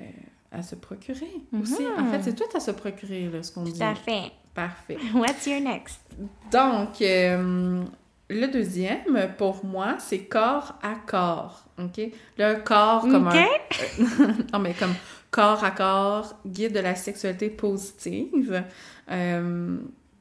euh, 0.01 0.05
à 0.53 0.63
se 0.63 0.75
procurer 0.75 1.31
aussi. 1.61 1.83
Mhm. 1.83 2.05
En 2.05 2.11
fait, 2.11 2.21
c'est 2.23 2.35
tout 2.35 2.57
à 2.57 2.61
se 2.61 2.71
procurer, 2.73 3.29
là, 3.33 3.43
ce 3.45 3.53
qu'on 3.53 3.63
dit. 3.63 3.73
Tout 3.73 3.85
à 3.85 3.95
fait. 3.95 4.33
Parfait. 4.55 4.97
What's 5.15 5.47
your 5.47 5.61
next? 5.61 6.01
Donc, 6.51 7.01
euh, 7.03 7.83
le 8.29 8.47
deuxième, 8.49 9.35
pour 9.39 9.65
moi, 9.65 9.97
c'est 9.99 10.25
corps 10.25 10.79
à 10.83 10.95
corps. 11.07 11.65
OK? 11.79 12.11
Le 12.39 12.57
corps 12.63 13.03
comme 13.03 13.29
un... 13.29 13.33
non, 14.53 14.59
mais 14.59 14.73
comme 14.75 14.95
corps 15.31 15.63
à 15.63 15.71
corps, 15.71 16.35
guide 16.47 16.73
de 16.73 16.81
la 16.81 16.95
sexualité 16.95 17.51
positive. 17.51 18.65
Euh, 19.11 19.77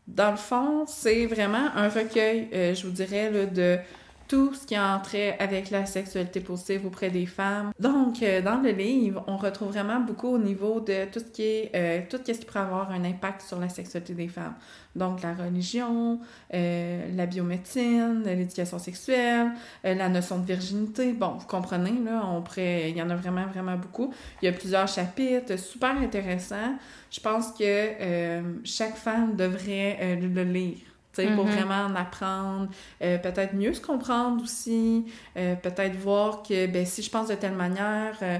Dans 0.07 0.31
le 0.31 0.37
fond, 0.37 0.85
c'est 0.85 1.25
vraiment 1.25 1.67
un 1.75 1.89
recueil, 1.89 2.47
euh, 2.53 2.75
je 2.75 2.85
vous 2.85 2.91
dirais, 2.93 3.31
là, 3.31 3.45
de 3.45 3.77
tout 4.27 4.53
ce 4.53 4.65
qui 4.65 4.75
a 4.75 4.99
trait 5.03 5.37
avec 5.39 5.69
la 5.69 5.85
sexualité 5.85 6.39
positive 6.39 6.85
auprès 6.85 7.09
des 7.09 7.25
femmes. 7.25 7.71
Donc, 7.79 8.21
euh, 8.23 8.41
dans 8.41 8.59
le 8.59 8.71
livre, 8.71 9.23
on 9.27 9.37
retrouve 9.37 9.69
vraiment 9.69 9.99
beaucoup 9.99 10.29
au 10.29 10.37
niveau 10.37 10.79
de 10.79 11.05
tout 11.11 11.19
ce 11.19 11.31
qui 11.31 11.43
est, 11.43 11.71
euh, 11.75 12.01
tout 12.09 12.17
ce 12.25 12.31
qui 12.31 12.45
pourrait 12.45 12.61
avoir 12.61 12.91
un 12.91 13.03
impact 13.03 13.41
sur 13.41 13.59
la 13.59 13.69
sexualité 13.69 14.13
des 14.13 14.27
femmes. 14.27 14.55
Donc, 14.95 15.21
la 15.21 15.33
religion, 15.33 16.19
euh, 16.53 17.07
la 17.15 17.25
biomédecine, 17.25 18.23
l'éducation 18.25 18.79
sexuelle, 18.79 19.51
la 19.83 20.09
notion 20.09 20.39
de 20.39 20.45
virginité. 20.45 21.11
Bon, 21.11 21.33
vous 21.37 21.47
comprenez, 21.47 21.93
là, 22.03 22.23
on 22.25 22.41
pourrait, 22.41 22.89
il 22.89 22.97
y 22.97 23.01
en 23.01 23.09
a 23.09 23.15
vraiment, 23.15 23.45
vraiment 23.47 23.75
beaucoup. 23.75 24.13
Il 24.41 24.45
y 24.45 24.47
a 24.47 24.53
plusieurs 24.53 24.87
chapitres, 24.87 25.57
super 25.59 25.97
intéressants. 25.97 26.77
Je 27.11 27.19
pense 27.19 27.51
que 27.51 28.41
chaque 28.63 28.95
femme 28.95 29.35
devrait 29.35 30.17
le 30.21 30.43
lire 30.43 30.94
pour 31.23 31.45
mm-hmm. 31.45 31.51
vraiment 31.51 31.85
en 31.85 31.95
apprendre, 31.95 32.67
euh, 33.01 33.17
peut-être 33.17 33.53
mieux 33.53 33.73
se 33.73 33.81
comprendre 33.81 34.43
aussi, 34.43 35.05
euh, 35.37 35.55
peut-être 35.55 35.95
voir 35.95 36.43
que 36.43 36.67
ben, 36.67 36.85
si 36.85 37.01
je 37.01 37.09
pense 37.09 37.27
de 37.27 37.35
telle 37.35 37.55
manière, 37.55 38.17
euh, 38.21 38.37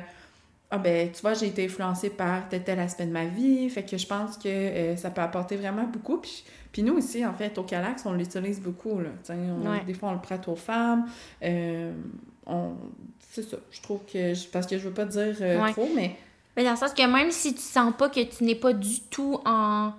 ah 0.72 0.77
ben 0.77 1.12
tu 1.12 1.22
vois, 1.22 1.34
j'ai 1.34 1.48
été 1.48 1.65
influencée 1.65 2.10
par 2.10 2.50
tel 2.50 2.63
tel 2.63 2.79
aspect 2.79 3.05
de 3.05 3.12
ma 3.12 3.25
vie, 3.25 3.70
fait 3.70 3.84
que 3.84 3.98
je 3.98 4.08
pense 4.08 4.38
que 4.38 4.96
ça 4.98 5.10
peut 5.10 5.22
apporter 5.22 5.55
vraiment 5.55 5.84
beaucoup. 5.84 6.17
Puis, 6.17 6.44
puis 6.72 6.84
nous 6.84 6.98
ici, 6.98 7.25
en 7.25 7.34
fait, 7.34 7.58
au 7.58 7.63
Calax, 7.63 8.05
on 8.05 8.13
l'utilise 8.13 8.60
beaucoup, 8.60 9.00
là. 9.00 9.10
Des 9.86 9.94
fois, 9.94 10.10
on 10.10 10.13
le 10.13 10.20
prête 10.20 10.48
aux 10.48 10.55
femmes. 10.55 11.05
on... 12.46 12.74
C'est 13.20 13.44
ça, 13.44 13.58
je 13.70 13.82
trouve 13.82 14.00
que... 14.12 14.34
Parce 14.51 14.65
que 14.65 14.77
je 14.77 14.88
veux 14.88 14.94
pas 14.94 15.05
dire 15.05 15.36
trop, 15.74 15.89
mais... 15.96 16.17
Mais 16.58 16.63
dans 16.63 16.72
le 16.72 16.77
sens 16.77 16.94
que 16.94 17.05
même 17.05 17.32
si 17.32 17.53
tu 17.53 17.62
sens 17.62 17.94
pas 17.98 18.10
que 18.10 18.22
tu 18.22 18.44
n'es 18.44 18.55
pas 18.55 18.74
du 18.74 19.01
tout 19.01 19.39
en, 19.46 19.91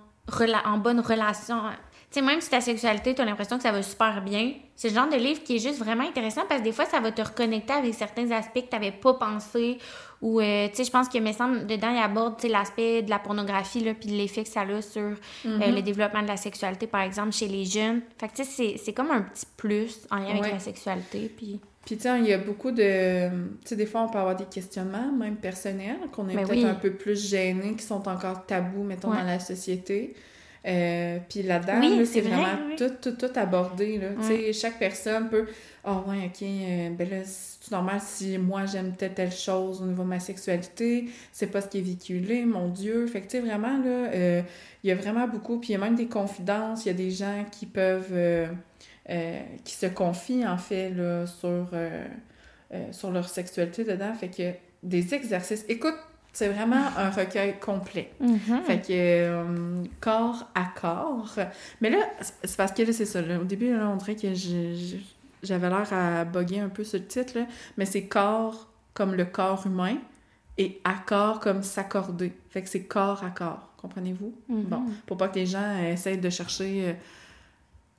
en 0.64 0.78
bonne 0.78 1.00
relation 1.00 1.60
sais, 2.10 2.22
même 2.22 2.40
si 2.40 2.50
ta 2.50 2.60
sexualité, 2.60 3.14
tu 3.14 3.20
as 3.20 3.24
l'impression 3.24 3.56
que 3.56 3.62
ça 3.62 3.72
va 3.72 3.82
super 3.82 4.22
bien, 4.22 4.52
c'est 4.74 4.90
le 4.90 4.94
genre 4.94 5.08
de 5.08 5.16
livre 5.16 5.42
qui 5.42 5.56
est 5.56 5.58
juste 5.58 5.78
vraiment 5.78 6.06
intéressant 6.06 6.42
parce 6.48 6.60
que 6.60 6.64
des 6.66 6.72
fois, 6.72 6.84
ça 6.84 7.00
va 7.00 7.10
te 7.10 7.22
reconnecter 7.22 7.72
avec 7.72 7.94
certains 7.94 8.30
aspects 8.30 8.60
que 8.60 8.68
tu 8.68 8.74
n'avais 8.76 8.92
pas 8.92 9.14
pensé. 9.14 9.78
Ou, 10.22 10.40
euh, 10.40 10.68
tu 10.68 10.76
sais, 10.76 10.84
je 10.84 10.90
pense 10.90 11.08
que, 11.08 11.18
me 11.18 11.32
semble, 11.32 11.66
dedans, 11.66 11.90
il 11.90 11.98
aborde 11.98 12.42
l'aspect 12.44 13.02
de 13.02 13.10
la 13.10 13.18
pornographie, 13.18 13.80
là, 13.80 13.92
puis 13.94 14.10
l'effet 14.10 14.44
que 14.44 14.48
ça 14.48 14.62
a 14.62 14.82
sur 14.82 15.02
euh, 15.02 15.14
mm-hmm. 15.44 15.74
le 15.74 15.82
développement 15.82 16.22
de 16.22 16.28
la 16.28 16.36
sexualité, 16.36 16.86
par 16.86 17.02
exemple, 17.02 17.32
chez 17.32 17.48
les 17.48 17.64
jeunes. 17.64 18.00
Fait 18.18 18.28
que, 18.28 18.36
tu 18.36 18.44
sais, 18.44 18.76
c'est 18.82 18.92
comme 18.92 19.10
un 19.10 19.22
petit 19.22 19.46
plus 19.56 20.06
en 20.10 20.16
lien 20.16 20.30
avec 20.38 20.52
la 20.52 20.58
sexualité. 20.58 21.30
Puis. 21.36 21.60
Puis, 21.84 21.96
tu 21.96 22.08
il 22.08 22.26
y 22.26 22.32
a 22.32 22.38
beaucoup 22.38 22.72
de. 22.72 23.28
Tu 23.28 23.68
sais, 23.68 23.76
des 23.76 23.86
fois, 23.86 24.02
on 24.02 24.08
peut 24.08 24.18
avoir 24.18 24.34
des 24.34 24.46
questionnements, 24.46 25.12
même 25.12 25.36
personnels, 25.36 25.98
qu'on 26.10 26.28
est 26.28 26.34
ben 26.34 26.44
peut-être 26.44 26.66
un 26.66 26.74
peu 26.74 26.92
plus 26.92 27.28
gênés, 27.30 27.76
qui 27.76 27.84
sont 27.84 28.08
encore 28.08 28.44
tabous, 28.44 28.82
mettons, 28.82 29.10
dans 29.10 29.22
la 29.22 29.38
société. 29.38 30.14
Euh, 30.66 31.18
puis 31.28 31.42
là-dedans, 31.42 31.80
c'est 32.04 32.22
vraiment 32.22 32.74
tout, 32.76 32.90
tout, 33.00 33.12
tout 33.12 33.38
abordé. 33.38 33.98
Là. 33.98 34.08
sais 34.20 34.52
Chaque 34.52 34.78
personne 34.78 35.28
peut. 35.28 35.46
Ah 35.84 36.02
oh, 36.04 36.10
ouais, 36.10 36.26
ok, 36.26 36.42
euh, 36.42 36.90
ben 36.90 37.08
là, 37.08 37.16
c'est 37.24 37.70
normal 37.70 38.00
si 38.00 38.36
moi 38.38 38.66
j'aime 38.66 38.92
telle, 38.96 39.14
telle 39.14 39.30
chose 39.30 39.80
au 39.80 39.84
niveau 39.84 40.02
de 40.02 40.08
ma 40.08 40.18
sexualité, 40.18 41.04
c'est 41.30 41.46
pas 41.46 41.60
ce 41.60 41.68
qui 41.68 41.78
est 41.78 41.82
véhiculé, 41.82 42.44
mon 42.44 42.68
Dieu. 42.68 43.06
Fait 43.06 43.20
que, 43.20 43.26
tu 43.26 43.38
sais, 43.38 43.40
vraiment, 43.40 43.78
là, 43.78 44.10
euh, 44.12 44.42
il 44.82 44.88
y 44.88 44.92
a 44.92 44.96
vraiment 44.96 45.28
beaucoup. 45.28 45.60
Puis 45.60 45.70
il 45.70 45.72
y 45.72 45.76
a 45.76 45.78
même 45.78 45.94
des 45.94 46.08
confidences, 46.08 46.84
il 46.84 46.88
y 46.88 46.90
a 46.90 46.94
des 46.94 47.10
gens 47.10 47.44
qui 47.52 47.66
peuvent. 47.66 48.14
qui 49.64 49.74
se 49.74 49.86
confient, 49.86 50.46
en 50.46 50.58
fait, 50.58 50.90
là, 50.90 51.26
sur, 51.26 51.68
sur 52.90 53.12
leur 53.12 53.28
sexualité 53.28 53.84
dedans. 53.84 54.12
Fait 54.14 54.28
que 54.28 54.52
des 54.82 55.14
exercices. 55.14 55.64
Écoute, 55.68 55.94
c'est 56.36 56.48
vraiment 56.48 56.84
un 56.98 57.08
recueil 57.08 57.58
complet. 57.58 58.12
Mm-hmm. 58.22 58.62
Fait 58.64 58.80
que 58.82 58.88
euh, 58.90 59.84
corps 60.02 60.46
à 60.54 60.64
corps. 60.78 61.34
Mais 61.80 61.88
là, 61.88 61.96
c'est 62.44 62.58
parce 62.58 62.72
que 62.72 62.82
là, 62.82 62.92
c'est 62.92 63.06
ça. 63.06 63.20
Au 63.40 63.44
début, 63.44 63.74
là, 63.74 63.88
on 63.88 63.96
dirait 63.96 64.16
que 64.16 64.28
j'avais 65.42 65.68
l'air 65.70 65.90
à 65.94 66.26
bugger 66.26 66.60
un 66.60 66.68
peu 66.68 66.84
ce 66.84 66.98
titre, 66.98 67.38
là. 67.38 67.46
mais 67.78 67.86
c'est 67.86 68.04
corps 68.04 68.68
comme 68.92 69.14
le 69.14 69.24
corps 69.24 69.66
humain 69.66 69.96
et 70.58 70.78
accord 70.84 71.40
comme 71.40 71.62
s'accorder. 71.62 72.34
Fait 72.50 72.60
que 72.60 72.68
c'est 72.68 72.84
corps 72.84 73.24
à 73.24 73.30
corps. 73.30 73.70
Comprenez-vous? 73.78 74.34
Mm-hmm. 74.50 74.64
Bon, 74.64 74.82
pour 75.06 75.16
pas 75.16 75.28
que 75.28 75.36
les 75.36 75.46
gens 75.46 75.78
essayent 75.78 76.18
de 76.18 76.28
chercher 76.28 76.88
euh, 76.88 76.92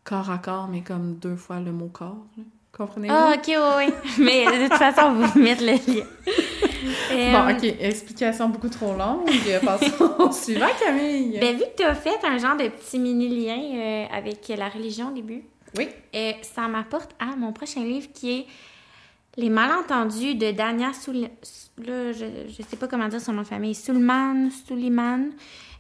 corps 0.04 0.30
à 0.30 0.38
corps, 0.38 0.68
mais 0.68 0.82
comme 0.82 1.16
deux 1.16 1.38
fois 1.38 1.60
le 1.60 1.72
mot 1.72 1.88
corps. 1.88 2.28
Comprenez-vous? 2.72 3.16
Ah, 3.16 3.34
ok, 3.36 3.48
oui, 3.48 3.94
mais 4.24 4.46
de 4.46 4.68
toute 4.68 4.78
façon, 4.78 5.14
vous 5.14 5.40
mettre 5.40 5.64
le 5.64 5.72
lien. 5.72 6.06
Bon, 7.12 7.52
OK. 7.52 7.76
Explication 7.80 8.50
beaucoup 8.50 8.70
trop 8.70 8.94
longue. 8.94 9.30
Passons 9.64 10.16
au 10.20 10.32
suivant, 10.32 10.68
Camille. 10.80 11.38
Ben, 11.40 11.56
vu 11.56 11.64
que 11.64 11.78
tu 11.78 11.84
as 11.84 11.96
fait 11.96 12.20
un 12.24 12.38
genre 12.38 12.56
de 12.58 12.68
petit 12.68 13.00
mini-lien 13.00 13.58
euh, 13.58 14.06
avec 14.12 14.48
la 14.50 14.70
religion 14.70 15.10
au 15.10 15.14
début, 15.14 15.44
oui. 15.78 15.90
Euh, 16.16 16.32
ça 16.42 16.68
m'apporte 16.68 17.12
à 17.20 17.36
mon 17.36 17.52
prochain 17.52 17.84
livre 17.84 18.08
qui 18.14 18.40
est 18.40 18.46
Les 19.38 19.50
malentendus 19.50 20.36
de 20.36 20.52
Dania 20.52 20.94
Soul... 20.94 21.28
Là, 21.86 22.12
je 22.12 22.26
ne 22.26 22.68
sais 22.68 22.76
pas 22.76 22.88
comment 22.88 23.08
dire 23.08 23.22
son 23.22 23.34
nom 23.34 23.44
de 23.44 23.48
famille. 23.48 23.76
Sulman, 23.76 24.50
Suliman. 24.50 25.30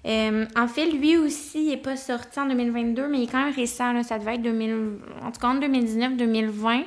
Euh, 0.05 0.45
en 0.55 0.67
fait, 0.67 0.85
lui 0.85 1.17
aussi, 1.17 1.63
il 1.63 1.69
n'est 1.69 1.77
pas 1.77 1.95
sorti 1.95 2.39
en 2.39 2.45
2022, 2.45 3.07
mais 3.07 3.17
il 3.17 3.23
est 3.23 3.31
quand 3.31 3.43
même 3.43 3.53
récent. 3.53 3.93
Là, 3.93 4.03
ça 4.03 4.19
devait 4.19 4.35
être 4.35 4.43
2000... 4.43 4.99
en 5.23 5.31
tout 5.31 5.39
cas 5.39 5.47
en 5.47 5.59
2019-2020 5.59 6.83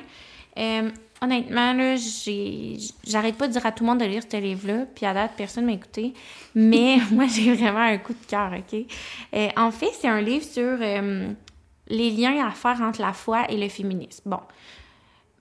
honnêtement, 1.21 1.73
là, 1.73 1.95
j'ai... 1.95 2.77
j'arrête 3.05 3.35
pas 3.35 3.47
de 3.47 3.53
dire 3.53 3.65
à 3.65 3.71
tout 3.71 3.83
le 3.83 3.89
monde 3.89 3.99
de 3.99 4.05
lire 4.05 4.23
ce 4.29 4.37
livre-là, 4.37 4.85
puis 4.93 5.05
à 5.05 5.13
date, 5.13 5.31
personne 5.37 5.65
m'a 5.65 5.73
écouté. 5.73 6.13
Mais 6.55 6.97
moi, 7.11 7.25
j'ai 7.27 7.53
vraiment 7.53 7.79
un 7.79 7.97
coup 7.97 8.13
de 8.13 8.25
cœur, 8.27 8.51
OK? 8.53 8.79
Euh, 9.33 9.49
en 9.55 9.71
fait, 9.71 9.91
c'est 9.99 10.07
un 10.07 10.21
livre 10.21 10.45
sur 10.45 10.77
euh, 10.81 11.29
les 11.87 12.09
liens 12.09 12.45
à 12.45 12.51
faire 12.51 12.81
entre 12.81 13.01
la 13.01 13.13
foi 13.13 13.49
et 13.49 13.57
le 13.57 13.69
féminisme. 13.69 14.29
Bon. 14.29 14.39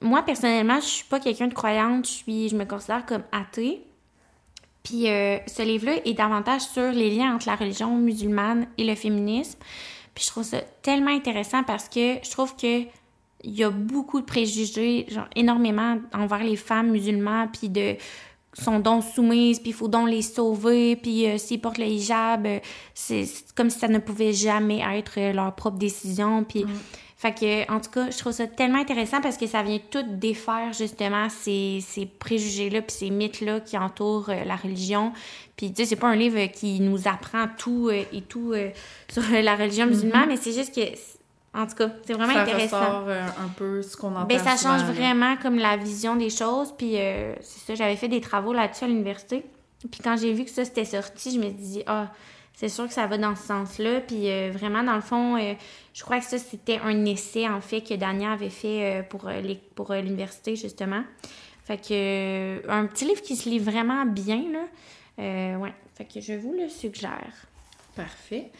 Moi, 0.02 0.22
personnellement, 0.22 0.80
je 0.80 0.86
suis 0.86 1.04
pas 1.04 1.20
quelqu'un 1.20 1.48
de 1.48 1.54
croyante, 1.54 2.06
je, 2.06 2.12
suis, 2.12 2.48
je 2.48 2.56
me 2.56 2.64
considère 2.64 3.04
comme 3.06 3.22
athée. 3.32 3.82
Puis 4.82 5.08
euh, 5.08 5.36
ce 5.46 5.62
livre-là 5.62 5.96
est 6.06 6.14
davantage 6.14 6.62
sur 6.62 6.90
les 6.90 7.10
liens 7.10 7.34
entre 7.34 7.46
la 7.48 7.54
religion 7.54 7.94
musulmane 7.96 8.66
et 8.78 8.84
le 8.84 8.94
féminisme. 8.94 9.58
Puis 10.14 10.24
je 10.24 10.30
trouve 10.30 10.44
ça 10.44 10.60
tellement 10.82 11.10
intéressant 11.10 11.62
parce 11.64 11.88
que 11.88 12.16
je 12.22 12.30
trouve 12.30 12.56
que 12.56 12.84
il 13.44 13.54
y 13.54 13.64
a 13.64 13.70
beaucoup 13.70 14.20
de 14.20 14.26
préjugés, 14.26 15.06
genre 15.08 15.28
énormément 15.34 15.98
envers 16.12 16.44
les 16.44 16.56
femmes 16.56 16.90
musulmanes, 16.90 17.50
puis 17.52 17.68
de 17.68 17.96
sont 18.52 18.80
donc 18.80 19.04
soumises, 19.04 19.60
puis 19.60 19.70
il 19.70 19.74
faut 19.74 19.88
donc 19.88 20.08
les 20.08 20.22
sauver, 20.22 20.96
puis 20.96 21.26
euh, 21.26 21.38
s'ils 21.38 21.60
portent 21.60 21.78
le 21.78 21.86
hijab, 21.86 22.46
euh, 22.46 22.58
c'est 22.94 23.24
comme 23.54 23.70
si 23.70 23.78
ça 23.78 23.88
ne 23.88 23.98
pouvait 23.98 24.32
jamais 24.32 24.82
être 24.96 25.18
euh, 25.18 25.32
leur 25.32 25.54
propre 25.54 25.78
décision, 25.78 26.44
puis... 26.44 26.64
Mm. 26.64 26.68
Fait 27.16 27.34
que, 27.34 27.70
en 27.70 27.80
tout 27.80 27.90
cas, 27.90 28.10
je 28.10 28.16
trouve 28.16 28.32
ça 28.32 28.46
tellement 28.46 28.78
intéressant 28.78 29.20
parce 29.20 29.36
que 29.36 29.46
ça 29.46 29.62
vient 29.62 29.78
tout 29.90 30.02
défaire, 30.08 30.72
justement, 30.72 31.28
ces, 31.28 31.80
ces 31.82 32.06
préjugés-là 32.06 32.80
puis 32.80 32.96
ces 32.96 33.10
mythes-là 33.10 33.60
qui 33.60 33.76
entourent 33.76 34.30
la 34.30 34.56
religion. 34.56 35.12
Puis, 35.54 35.70
tu 35.70 35.82
sais, 35.82 35.84
c'est 35.84 35.96
pas 35.96 36.08
un 36.08 36.16
livre 36.16 36.46
qui 36.46 36.80
nous 36.80 37.08
apprend 37.08 37.44
tout 37.58 37.90
et 37.90 38.22
tout 38.26 38.54
sur 39.10 39.22
la 39.30 39.54
religion 39.54 39.84
musulmane, 39.84 40.24
mm-hmm. 40.24 40.28
mais 40.28 40.36
c'est 40.38 40.54
juste 40.54 40.74
que 40.74 40.80
en 41.52 41.66
tout 41.66 41.74
cas, 41.74 41.90
c'est 42.04 42.12
vraiment 42.12 42.38
intéressant. 42.38 42.78
Ça 42.78 42.86
ressort 42.86 43.08
euh, 43.08 43.26
un 43.44 43.48
peu 43.48 43.82
ce 43.82 43.96
qu'on 43.96 44.14
entend 44.14 44.24
ben, 44.24 44.38
ça 44.38 44.56
change 44.56 44.82
vraiment 44.84 45.36
comme 45.36 45.56
la 45.56 45.76
vision 45.76 46.14
des 46.14 46.30
choses. 46.30 46.72
Puis 46.76 46.96
euh, 46.96 47.34
c'est 47.40 47.60
ça, 47.66 47.74
j'avais 47.74 47.96
fait 47.96 48.08
des 48.08 48.20
travaux 48.20 48.52
là-dessus 48.52 48.84
à 48.84 48.86
l'université. 48.86 49.44
Puis 49.90 50.00
quand 50.02 50.16
j'ai 50.16 50.32
vu 50.32 50.44
que 50.44 50.50
ça 50.50 50.64
s'était 50.64 50.84
sorti, 50.84 51.34
je 51.34 51.40
me 51.40 51.50
dis 51.50 51.82
ah, 51.86 52.12
c'est 52.54 52.68
sûr 52.68 52.86
que 52.86 52.92
ça 52.92 53.06
va 53.08 53.18
dans 53.18 53.34
ce 53.34 53.42
sens-là. 53.48 54.00
Puis 54.00 54.30
euh, 54.30 54.50
vraiment, 54.52 54.84
dans 54.84 54.94
le 54.94 55.00
fond, 55.00 55.38
je 55.92 56.02
crois 56.04 56.20
que 56.20 56.24
ça, 56.24 56.38
c'était 56.38 56.78
un 56.84 57.04
essai, 57.04 57.48
en 57.48 57.60
fait, 57.60 57.80
que 57.80 57.94
Dania 57.94 58.32
avait 58.32 58.50
fait 58.50 59.04
pour, 59.10 59.28
les, 59.28 59.56
pour 59.74 59.92
l'université, 59.92 60.54
justement. 60.54 61.02
Fait 61.64 61.78
que 61.78 62.68
un 62.68 62.86
petit 62.86 63.06
livre 63.06 63.22
qui 63.22 63.34
se 63.34 63.48
lit 63.48 63.58
vraiment 63.58 64.04
bien, 64.04 64.44
là. 64.52 65.58
ouais. 65.58 65.74
Fait 65.96 66.04
que 66.04 66.20
je 66.20 66.34
vous 66.34 66.52
le 66.52 66.68
suggère. 66.68 67.46
Parfait. 67.96 68.50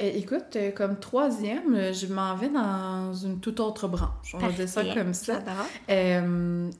Euh, 0.00 0.10
écoute, 0.14 0.56
euh, 0.56 0.70
comme 0.70 0.98
troisième, 0.98 1.74
euh, 1.74 1.92
je 1.92 2.06
m'en 2.06 2.34
vais 2.34 2.48
dans 2.48 3.12
une 3.12 3.40
toute 3.40 3.60
autre 3.60 3.88
branche. 3.88 4.34
On 4.34 4.38
va 4.38 4.50
dire 4.50 4.68
ça 4.68 4.82
comme 4.94 5.14
ça. 5.14 5.40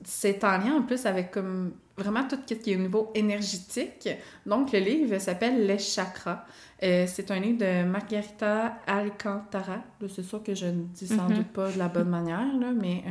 c'est 0.03 0.43
en 0.43 0.57
lien 0.57 0.75
en 0.77 0.81
plus 0.81 1.05
avec 1.05 1.31
comme 1.31 1.73
vraiment 1.97 2.27
tout 2.27 2.37
ce 2.47 2.53
qui 2.55 2.71
est 2.71 2.75
au 2.75 2.79
niveau 2.79 3.11
énergétique. 3.13 4.09
Donc, 4.45 4.71
le 4.71 4.79
livre 4.79 5.19
s'appelle 5.19 5.67
Les 5.67 5.77
chakras. 5.77 6.45
c'est 6.79 7.29
un 7.29 7.39
livre 7.39 7.59
de 7.59 7.83
Margarita 7.83 8.77
Alcantara. 8.87 9.83
C'est 10.09 10.23
sûr 10.23 10.41
que 10.41 10.55
je 10.55 10.65
ne 10.65 10.83
dis 10.85 11.07
sans 11.07 11.27
mm-hmm. 11.27 11.35
doute 11.35 11.47
pas 11.49 11.71
de 11.71 11.77
la 11.77 11.89
bonne 11.89 12.09
manière, 12.09 12.57
là, 12.59 12.71
mais 12.73 13.03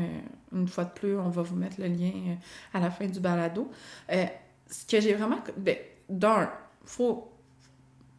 une 0.52 0.66
fois 0.66 0.84
de 0.84 0.90
plus, 0.90 1.16
on 1.16 1.28
va 1.28 1.42
vous 1.42 1.56
mettre 1.56 1.80
le 1.80 1.86
lien 1.86 2.36
à 2.74 2.80
la 2.80 2.90
fin 2.90 3.06
du 3.06 3.20
balado. 3.20 3.70
ce 4.08 4.86
que 4.86 5.00
j'ai 5.00 5.14
vraiment... 5.14 5.38
Ben, 5.56 5.76
d'un, 6.08 6.50
faut 6.84 7.30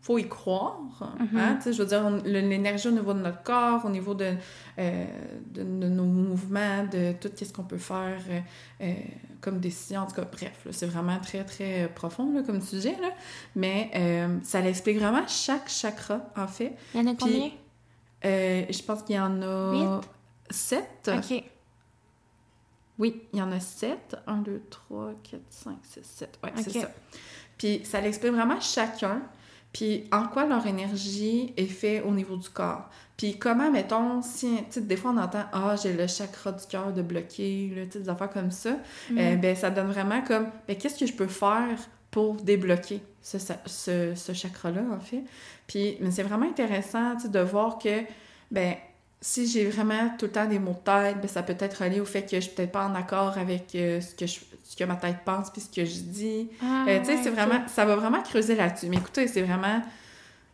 faut 0.02 0.18
y 0.18 0.28
croire. 0.28 0.80
Mm-hmm. 1.00 1.38
hein? 1.38 1.60
Je 1.64 1.72
veux 1.72 1.86
dire, 1.86 2.10
l'énergie 2.26 2.88
au 2.88 2.92
niveau 2.92 3.14
de 3.14 3.20
notre 3.20 3.44
corps, 3.44 3.86
au 3.86 3.90
niveau 3.90 4.14
de, 4.14 4.34
euh, 4.80 5.06
de, 5.52 5.64
nos 5.64 6.06
mouvements, 6.06 6.86
de 6.86 7.14
tout 7.14 7.30
ce 7.36 7.54
qu'on 7.54 7.64
peut 7.64 7.78
faire 7.78 8.20
euh, 8.30 8.40
euh, 8.82 8.94
comme 9.42 9.60
décision. 9.60 10.02
En 10.02 10.08
tout 10.08 10.16
cas, 10.16 10.26
bref, 10.32 10.68
c'est 10.72 10.88
vraiment 10.88 11.20
très, 11.20 11.44
très 11.44 11.88
profond 11.94 12.34
là, 12.34 12.42
comme 12.42 12.62
sujet. 12.62 12.98
Là. 13.02 13.12
Mais 13.56 13.92
ça 14.44 14.60
l'explique 14.62 14.98
vraiment 14.98 15.28
chaque 15.28 15.70
chakra, 15.70 16.22
en 16.36 16.48
fait. 16.48 16.76
Il 16.94 17.02
y 17.02 17.04
en 17.04 17.12
a 17.12 17.16
combien? 17.16 17.52
Euh, 18.24 18.66
je 18.70 18.84
pense 18.84 19.04
qu'il 19.04 19.16
y 19.16 19.20
en 19.20 19.42
a 19.42 19.72
Huit? 20.00 20.10
sept. 20.50 21.12
OK. 21.14 21.44
Oui, 23.00 23.24
il 23.34 23.40
y 23.40 23.42
en 23.42 23.52
a 23.52 23.60
sept. 23.60 24.16
Un, 24.28 24.38
deux, 24.38 24.62
trois, 24.70 25.14
quatre, 25.24 25.42
cinq, 25.50 25.78
six, 25.84 26.04
sept. 26.04 26.38
Ouais, 26.44 26.52
c'est 26.58 26.76
Ok. 26.76 26.84
ça. 26.84 26.92
Puis 27.58 27.82
ça 27.84 28.02
l'explique 28.02 28.32
vraiment 28.34 28.60
chacun, 28.60 29.22
puis 29.74 30.06
en 30.12 30.28
quoi 30.28 30.46
leur 30.46 30.66
énergie 30.68 31.54
est 31.58 31.66
faite 31.66 32.04
au 32.06 32.12
niveau 32.12 32.36
du 32.36 32.50
corps? 32.50 32.90
Puis 33.16 33.38
comment, 33.38 33.70
mettons, 33.72 34.22
si, 34.22 34.58
tu 34.58 34.64
sais, 34.72 34.82
des 34.82 34.98
fois 34.98 35.12
on 35.12 35.18
entend 35.18 35.44
«Ah, 35.54 35.76
j'ai 35.82 35.94
le 35.94 36.08
chakra 36.08 36.52
du 36.52 36.66
cœur 36.66 36.92
de 36.92 37.02
bloqué», 37.02 37.88
des 37.94 38.10
affaires 38.10 38.32
comme 38.32 38.52
ça. 38.52 38.78
Euh, 39.16 39.36
ben, 39.36 39.56
ça 39.56 39.70
donne 39.70 39.92
vraiment 39.92 40.22
comme 40.22 40.48
«Ben, 40.68 40.76
qu'est-ce 40.76 41.00
que 41.00 41.06
je 41.06 41.14
peux 41.14 41.28
faire 41.28 41.78
pour 42.10 42.36
débloquer 42.36 43.02
ce, 43.22 43.38
ce, 43.66 44.16
ce 44.16 44.34
chakra-là, 44.34 44.82
en 44.92 45.00
fait?» 45.00 45.24
Puis, 45.68 45.98
mais 46.02 46.12
c'est 46.12 46.24
vraiment 46.24 46.48
intéressant, 46.48 47.16
tu 47.16 47.24
sais, 47.24 47.30
de 47.30 47.40
voir 47.40 47.78
que, 47.78 48.02
ben, 48.50 48.74
si 49.22 49.48
j'ai 49.48 49.70
vraiment 49.70 50.10
tout 50.18 50.26
le 50.26 50.32
temps 50.32 50.48
des 50.48 50.58
maux 50.58 50.72
de 50.74 50.78
tête, 50.78 51.22
ben, 51.22 51.28
ça 51.28 51.44
peut 51.44 51.56
être 51.60 51.84
relié 51.84 52.02
au 52.02 52.06
fait 52.06 52.24
que 52.24 52.38
je 52.38 52.42
suis 52.42 52.52
peut-être 52.56 52.72
pas 52.72 52.88
en 52.88 52.96
accord 52.96 53.38
avec 53.38 53.76
euh, 53.76 54.02
ce, 54.02 54.16
que 54.16 54.26
je, 54.26 54.40
ce 54.72 54.78
que 54.78 54.86
ma 54.86 54.96
tête 54.96 55.18
pense 55.26 55.50
puis 55.50 55.60
ce 55.62 55.70
que 55.70 55.84
je 55.84 56.00
dis. 56.00 56.50
Ah, 56.64 56.86
Euh, 56.88 57.00
tu 57.00 57.06
sais, 57.06 57.12
ouais, 57.16 57.20
c'est 57.24 57.30
vraiment... 57.30 57.62
Ça 57.68 57.84
va 57.84 57.98
vraiment 57.98 58.22
creuser 58.22 58.56
là-dessus. 58.56 58.88
Mais 58.88 58.98
écoutez, 58.98 59.28
c'est 59.28 59.42
vraiment... 59.42 59.82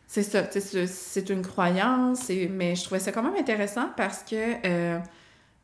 C'est 0.08 0.24
ça, 0.24 0.42
c'est 0.50 1.30
une 1.30 1.42
croyance, 1.42 2.30
mais 2.50 2.74
je 2.74 2.82
trouvais 2.82 2.98
ça 2.98 3.12
quand 3.12 3.22
même 3.22 3.36
intéressant 3.36 3.90
parce 3.96 4.24
que, 4.24 4.66
euh, 4.66 4.98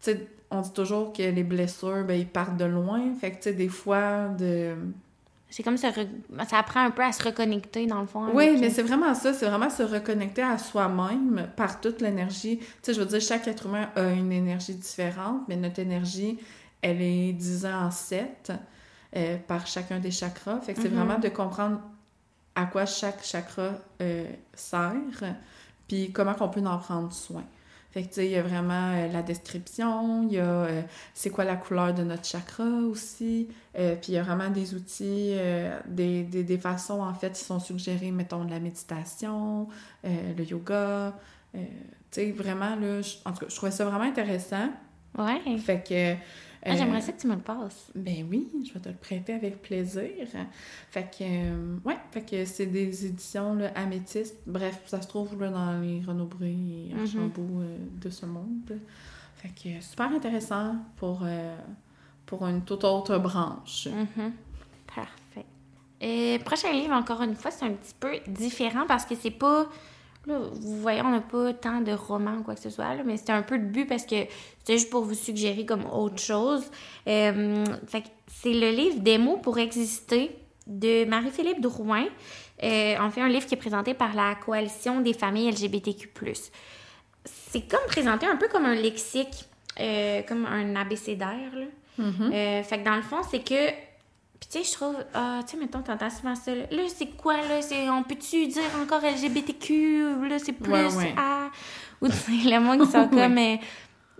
tu 0.02 0.12
sais, 0.12 0.28
on 0.50 0.60
dit 0.60 0.72
toujours 0.72 1.12
que 1.12 1.22
les 1.22 1.42
blessures, 1.42 2.04
ben, 2.04 2.14
ils 2.14 2.28
partent 2.28 2.56
de 2.58 2.66
loin. 2.66 3.00
Fait 3.20 3.30
que, 3.32 3.36
tu 3.36 3.42
sais, 3.44 3.52
des 3.54 3.68
fois, 3.68 4.28
de... 4.38 4.74
C'est 5.48 5.62
comme 5.62 5.76
ça, 5.78 5.90
ça 6.48 6.58
apprend 6.58 6.84
un 6.84 6.90
peu 6.90 7.02
à 7.02 7.10
se 7.12 7.24
reconnecter 7.24 7.86
dans 7.86 8.02
le 8.02 8.06
fond. 8.06 8.28
Oui, 8.34 8.56
mais 8.60 8.70
c'est 8.70 8.82
vraiment 8.82 9.14
ça, 9.14 9.32
c'est 9.32 9.46
vraiment 9.46 9.70
se 9.70 9.82
reconnecter 9.82 10.42
à 10.42 10.58
soi-même 10.58 11.48
par 11.56 11.80
toute 11.80 12.00
l'énergie. 12.02 12.58
Tu 12.58 12.66
sais, 12.82 12.94
je 12.94 13.00
veux 13.00 13.06
dire, 13.06 13.20
chaque 13.20 13.48
être 13.48 13.66
humain 13.66 13.88
a 13.96 14.10
une 14.10 14.30
énergie 14.30 14.74
différente, 14.74 15.42
mais 15.48 15.56
notre 15.56 15.78
énergie, 15.78 16.38
elle 16.84 17.00
est 17.02 17.32
divisée 17.32 17.72
en 17.72 17.90
sept 17.90 18.52
euh, 19.16 19.36
par 19.46 19.66
chacun 19.66 19.98
des 20.00 20.10
chakras. 20.10 20.60
Fait 20.60 20.74
que 20.74 20.80
c'est 20.82 20.88
Mhm. 20.90 20.96
vraiment 20.98 21.18
de 21.18 21.28
comprendre 21.28 21.80
à 22.54 22.66
quoi 22.66 22.86
chaque 22.86 23.24
chakra 23.24 23.70
euh, 24.00 24.26
sert, 24.54 24.92
puis 25.88 26.12
comment 26.12 26.34
qu'on 26.34 26.48
peut 26.48 26.60
en 26.64 26.78
prendre 26.78 27.12
soin. 27.12 27.44
Fait 27.90 28.02
que, 28.02 28.08
tu 28.08 28.14
sais, 28.14 28.26
il 28.26 28.32
y 28.32 28.36
a 28.36 28.42
vraiment 28.42 28.90
euh, 28.92 29.06
la 29.08 29.22
description, 29.22 30.24
il 30.28 30.32
y 30.34 30.38
a 30.40 30.44
euh, 30.44 30.82
c'est 31.14 31.30
quoi 31.30 31.44
la 31.44 31.54
couleur 31.54 31.94
de 31.94 32.02
notre 32.02 32.24
chakra 32.24 32.64
aussi, 32.64 33.48
euh, 33.78 33.94
puis 33.94 34.12
il 34.12 34.14
y 34.16 34.18
a 34.18 34.22
vraiment 34.24 34.50
des 34.50 34.74
outils, 34.74 35.34
des, 35.86 36.24
des, 36.24 36.42
des 36.42 36.58
façons, 36.58 37.00
en 37.00 37.14
fait, 37.14 37.32
qui 37.32 37.44
sont 37.44 37.60
suggérées, 37.60 38.10
mettons, 38.10 38.44
de 38.44 38.50
la 38.50 38.58
méditation, 38.60 39.68
le 40.02 40.42
yoga, 40.44 41.12
tu 41.52 41.60
sais, 42.10 42.32
vraiment, 42.32 42.74
là, 42.76 43.00
je- 43.00 43.16
en 43.24 43.32
tout 43.32 43.40
cas, 43.40 43.46
je 43.48 43.54
trouvais 43.56 43.70
ça 43.72 43.84
vraiment 43.84 44.04
intéressant. 44.10 44.70
Ouais. 45.16 45.40
Fait 45.58 45.82
que... 45.88 46.14
Ah, 46.66 46.70
euh, 46.72 46.76
J'aimerais 46.76 47.00
ça 47.02 47.12
que 47.12 47.20
tu 47.20 47.26
me 47.26 47.34
le 47.34 47.40
passes. 47.42 47.90
ben 47.94 48.26
oui, 48.30 48.48
je 48.66 48.72
vais 48.72 48.80
te 48.80 48.88
le 48.88 48.94
prêter 48.94 49.34
avec 49.34 49.60
plaisir. 49.60 50.10
Fait 50.90 51.02
que, 51.02 51.22
euh, 51.22 51.76
ouais, 51.84 51.96
fait 52.10 52.22
que 52.22 52.44
c'est 52.46 52.66
des 52.66 53.06
éditions 53.06 53.54
là, 53.54 53.70
améthystes. 53.74 54.36
Bref, 54.46 54.80
ça 54.86 55.02
se 55.02 55.08
trouve 55.08 55.38
là, 55.40 55.50
dans 55.50 55.80
les 55.80 56.00
Renaud-Bré 56.00 56.50
et 56.52 56.94
Mhm. 56.94 57.00
Archambault 57.00 57.60
euh, 57.60 57.76
de 58.00 58.08
ce 58.10 58.24
monde. 58.26 58.78
Fait 59.36 59.48
que 59.50 59.84
super 59.84 60.06
intéressant 60.12 60.76
pour, 60.96 61.20
euh, 61.24 61.54
pour 62.24 62.46
une 62.46 62.62
toute 62.62 62.84
autre 62.84 63.18
branche. 63.18 63.88
Mhm. 63.88 64.32
Parfait. 64.94 65.44
Et 66.00 66.38
prochain 66.44 66.72
livre, 66.72 66.92
encore 66.94 67.22
une 67.22 67.34
fois, 67.34 67.50
c'est 67.50 67.64
un 67.66 67.72
petit 67.72 67.94
peu 67.98 68.12
différent 68.26 68.84
parce 68.88 69.04
que 69.04 69.14
c'est 69.14 69.30
pas. 69.30 69.66
Là, 70.26 70.38
vous 70.38 70.80
voyez, 70.80 71.02
on 71.02 71.10
n'a 71.10 71.20
pas 71.20 71.52
tant 71.52 71.80
de 71.80 71.92
romans 71.92 72.38
ou 72.38 72.42
quoi 72.42 72.54
que 72.54 72.60
ce 72.60 72.70
soit, 72.70 72.94
là, 72.94 73.02
mais 73.04 73.16
c'était 73.16 73.32
un 73.32 73.42
peu 73.42 73.56
le 73.56 73.66
but 73.66 73.86
parce 73.86 74.04
que 74.06 74.16
c'était 74.58 74.78
juste 74.78 74.90
pour 74.90 75.04
vous 75.04 75.14
suggérer 75.14 75.66
comme 75.66 75.84
autre 75.84 76.18
chose. 76.18 76.64
Euh, 77.06 77.64
fait 77.86 78.02
que 78.02 78.08
c'est 78.26 78.54
le 78.54 78.70
livre 78.70 79.00
Des 79.00 79.18
mots 79.18 79.36
pour 79.36 79.58
exister 79.58 80.30
de 80.66 81.04
Marie-Philippe 81.04 81.60
Drouin. 81.60 82.06
Euh, 82.62 82.96
en 82.98 83.10
fait, 83.10 83.20
un 83.20 83.28
livre 83.28 83.46
qui 83.46 83.54
est 83.54 83.58
présenté 83.58 83.94
par 83.94 84.14
la 84.14 84.34
Coalition 84.34 85.00
des 85.00 85.12
familles 85.12 85.50
LGBTQ. 85.50 86.08
C'est 87.24 87.68
comme 87.68 87.84
présenté 87.86 88.26
un 88.26 88.36
peu 88.36 88.48
comme 88.48 88.64
un 88.64 88.74
lexique, 88.74 89.46
euh, 89.80 90.22
comme 90.22 90.46
un 90.46 90.76
abécédaire. 90.76 91.54
Là. 91.54 91.66
Euh, 91.98 92.62
fait 92.62 92.78
que 92.78 92.84
dans 92.84 92.96
le 92.96 93.02
fond, 93.02 93.22
c'est 93.28 93.44
que. 93.44 93.93
Puis 94.50 94.58
tu 94.60 94.64
sais, 94.64 94.70
je 94.70 94.76
trouve. 94.76 94.96
Ah, 95.14 95.40
tu 95.46 95.52
sais, 95.52 95.56
mettons, 95.56 95.80
t'entends 95.80 96.10
souvent 96.10 96.34
ça. 96.34 96.54
Là, 96.54 96.64
Là, 96.70 96.82
c'est 96.94 97.06
quoi, 97.16 97.36
là? 97.36 97.62
C'est, 97.62 97.88
on 97.88 98.02
peut-tu 98.02 98.46
dire 98.46 98.62
encore 98.82 99.00
LGBTQ? 99.02 100.26
Là, 100.28 100.38
c'est 100.38 100.52
plus 100.52 100.72
Ouais, 100.72 100.94
ouais. 100.94 101.14
A? 101.16 101.48
Ou 102.02 102.08
tu 102.08 102.14
sais, 102.14 102.50
le 102.50 102.60
monde 102.60 102.84
qui 102.84 102.90
sont 102.92 103.08
comme. 103.12 103.38
euh, 103.38 103.56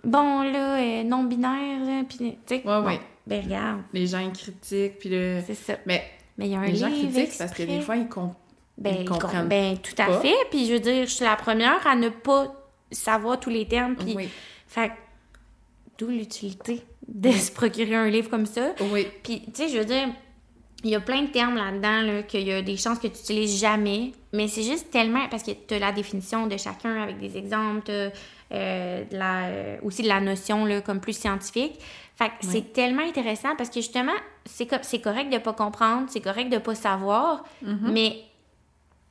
bon, 0.03 0.41
là, 0.41 0.77
euh, 0.79 1.03
non-binaire. 1.03 1.79
là, 1.85 2.03
Puis, 2.07 2.17
tu 2.17 2.33
sais. 2.47 2.55
Ouais, 2.55 2.61
bon, 2.63 2.85
ouais. 2.85 2.99
Ben, 3.27 3.43
regarde, 3.43 3.81
Les 3.93 4.07
gens 4.07 4.19
ils 4.19 4.31
critiquent, 4.33 4.99
puis 4.99 5.09
le... 5.09 5.41
c'est 5.45 5.55
ça. 5.55 5.73
Mais 5.85 6.03
Mais 6.37 6.45
il 6.47 6.51
y 6.51 6.55
a 6.55 6.59
un 6.59 6.65
les 6.65 6.75
gens 6.75 6.89
critiquent 6.89 7.37
parce 7.37 7.51
que 7.53 7.63
des 7.63 7.81
fois, 7.81 7.95
ils 7.95 8.07
comprennent 8.07 8.35
Ben, 8.77 8.95
ils 8.97 9.01
ils 9.01 9.05
com- 9.07 9.17
comprennent 9.19 9.47
ben, 9.47 9.77
tout 9.77 9.95
à 10.01 10.05
pas. 10.07 10.19
fait. 10.21 10.35
Puis 10.51 10.65
je 10.67 10.73
veux 10.73 10.79
dire, 10.79 11.05
je 11.05 11.11
suis 11.11 11.25
la 11.25 11.35
première 11.35 11.85
à 11.87 11.95
ne 11.95 12.09
pas 12.09 12.53
savoir 12.91 13.39
tous 13.39 13.49
les 13.49 13.67
termes. 13.67 13.95
Puis, 13.95 14.13
Oui, 14.15 14.29
fait 14.67 14.89
que, 14.89 14.93
d'où 15.97 16.07
l'utilité 16.07 16.81
de 17.07 17.31
se 17.31 17.51
procurer 17.51 17.95
un 17.95 18.09
livre 18.09 18.29
comme 18.29 18.45
ça. 18.45 18.73
oui, 18.91 19.07
Puis, 19.23 19.41
tu 19.45 19.51
sais, 19.53 19.69
je 19.69 19.77
veux 19.77 19.85
dire, 19.85 20.07
il 20.83 20.89
y 20.91 20.95
a 20.95 20.99
plein 20.99 21.23
de 21.23 21.27
termes 21.27 21.55
là-dedans, 21.55 22.01
là, 22.01 22.23
qu'il 22.23 22.41
y 22.47 22.51
a 22.51 22.61
des 22.61 22.77
chances 22.77 22.99
que 22.99 23.07
tu 23.07 23.13
n'utilises 23.17 23.59
jamais. 23.59 24.11
Mais 24.33 24.47
c'est 24.47 24.63
juste 24.63 24.91
tellement. 24.91 25.27
Parce 25.29 25.41
que 25.43 25.51
tu 25.51 25.73
as 25.73 25.79
la 25.79 25.91
définition 25.91 26.47
de 26.47 26.57
chacun 26.57 27.01
avec 27.03 27.19
des 27.19 27.37
exemples, 27.37 27.89
euh, 28.51 29.03
de 29.05 29.17
la, 29.17 29.45
euh, 29.45 29.77
aussi 29.81 30.03
de 30.03 30.07
la 30.07 30.19
notion 30.21 30.65
là, 30.65 30.81
comme 30.81 30.99
plus 30.99 31.17
scientifique. 31.17 31.79
Fait 32.15 32.27
que 32.29 32.33
c'est 32.41 32.71
tellement 32.73 33.01
intéressant 33.03 33.55
parce 33.57 33.69
que 33.69 33.75
justement, 33.81 34.13
c'est, 34.45 34.67
co- 34.67 34.75
c'est 34.83 34.99
correct 35.01 35.31
de 35.33 35.37
pas 35.39 35.53
comprendre, 35.53 36.07
c'est 36.09 36.21
correct 36.21 36.49
de 36.49 36.59
pas 36.59 36.75
savoir, 36.75 37.43
Mhm. 37.61 37.91
mais 37.91 38.17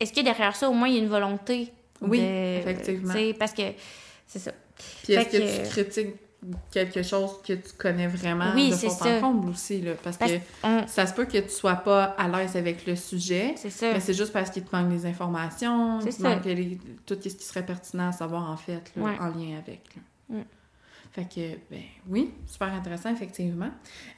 est-ce 0.01 0.13
que 0.13 0.21
derrière 0.21 0.55
ça, 0.57 0.71
au 0.71 0.73
moins, 0.73 0.89
il 0.89 0.95
y 0.95 0.99
a 0.99 1.01
une 1.03 1.09
volonté? 1.09 1.71
Oui, 2.01 2.21
de- 2.21 2.59
effectivement. 2.61 3.13
parce 3.39 3.53
que 3.53 3.63
c'est 4.27 4.39
ça. 4.39 4.53
Puis 5.03 5.13
est-ce 5.15 5.29
que, 5.29 5.37
que- 5.39 5.65
tu 5.65 5.71
critiques 5.71 6.15
quelque 6.71 7.03
chose 7.03 7.41
que 7.47 7.53
tu 7.55 7.73
connais 7.79 8.07
vraiment 8.07 8.53
Oui, 8.55 8.71
de 8.71 8.75
fond 8.77 8.89
en 9.17 9.21
comble 9.21 9.49
aussi, 9.51 9.81
là? 9.81 9.93
Parce, 10.03 10.17
Parce 10.19 10.33
que 10.33 10.39
on- 10.63 10.87
ça 10.87 11.07
se 11.07 11.15
peut 11.15 11.25
que 11.25 11.39
tu 11.39 11.49
sois 11.51 11.77
pas 11.77 12.05
à 12.19 12.29
l'aise 12.29 12.57
avec 12.57 12.87
le 12.87 12.97
sujet, 12.97 13.55
C'est 13.57 13.71
ça. 13.71 13.93
mais 13.93 14.01
c'est 14.01 14.15
juste 14.15 14.33
parce 14.33 14.51
qu'il 14.51 14.65
te 14.65 14.75
manque 14.75 14.91
des 14.91 15.07
informations, 15.07 16.01
il 16.01 16.07
te 16.07 16.11
ça. 16.23 16.29
manque 16.29 16.45
les- 16.45 16.79
tout 17.07 17.15
ce 17.23 17.29
qui 17.29 17.45
serait 17.45 17.65
pertinent 17.65 18.09
à 18.09 18.13
savoir, 18.13 18.51
en 18.51 18.57
fait, 18.57 18.93
là, 18.97 19.03
Ouais. 19.03 19.17
en 19.21 19.27
lien 19.29 19.59
avec. 19.59 19.83
là. 19.97 20.37
Mm. 20.39 20.43
Fait 21.13 21.29
que, 21.33 21.57
ben 21.71 21.81
oui, 22.09 22.33
super 22.45 22.73
intéressant, 22.75 23.13
effectivement. 23.13 23.71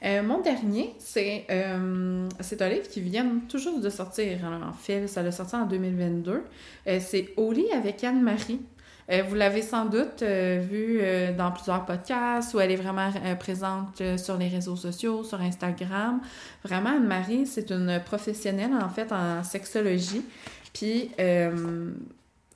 Euh, 0.03 0.23
mon 0.23 0.41
dernier, 0.41 0.95
c'est 0.97 1.45
euh, 1.51 2.27
c'est 2.39 2.59
un 2.63 2.69
livre 2.69 2.87
qui 2.89 3.01
vient 3.01 3.23
tout 3.47 3.59
juste 3.59 3.81
de 3.81 3.89
sortir. 3.91 4.39
En 4.67 4.73
fait, 4.73 5.05
ça 5.05 5.21
l'a 5.21 5.31
sorti 5.31 5.55
en 5.55 5.67
2022. 5.67 6.43
Euh, 6.87 6.99
c'est 6.99 7.35
lit 7.51 7.71
avec 7.71 8.03
Anne-Marie. 8.03 8.61
Euh, 9.09 9.23
vous 9.27 9.35
l'avez 9.35 9.61
sans 9.61 9.85
doute 9.85 10.21
euh, 10.21 10.59
vu 10.69 10.99
euh, 10.99 11.31
dans 11.33 11.51
plusieurs 11.51 11.85
podcasts 11.85 12.53
où 12.53 12.59
elle 12.59 12.71
est 12.71 12.75
vraiment 12.75 13.09
euh, 13.23 13.35
présente 13.35 14.01
sur 14.17 14.37
les 14.37 14.49
réseaux 14.49 14.75
sociaux, 14.75 15.23
sur 15.23 15.39
Instagram. 15.39 16.19
Vraiment, 16.63 16.89
Anne-Marie, 16.89 17.47
c'est 17.47 17.71
une 17.71 18.01
professionnelle 18.05 18.73
en 18.73 18.89
fait 18.89 19.11
en 19.11 19.43
sexologie. 19.43 20.25
Puis, 20.73 21.09
elle 21.17 21.95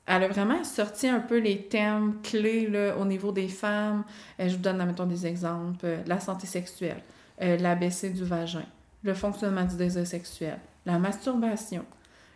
a 0.06 0.28
vraiment 0.28 0.62
sorti 0.62 1.08
un 1.08 1.20
peu 1.20 1.38
les 1.38 1.62
thèmes 1.62 2.20
clés 2.22 2.70
au 3.00 3.04
niveau 3.04 3.32
des 3.32 3.48
femmes. 3.48 4.04
Je 4.38 4.50
vous 4.50 4.62
donne, 4.62 4.84
mettons, 4.84 5.06
des 5.06 5.26
exemples. 5.26 5.86
La 6.06 6.20
santé 6.20 6.46
sexuelle, 6.46 7.02
l'ABC 7.40 8.12
du 8.12 8.24
vagin, 8.24 8.64
le 9.02 9.14
fonctionnement 9.14 9.64
du 9.64 9.76
désir 9.76 10.06
sexuel, 10.06 10.58
la 10.86 10.98
masturbation, 10.98 11.84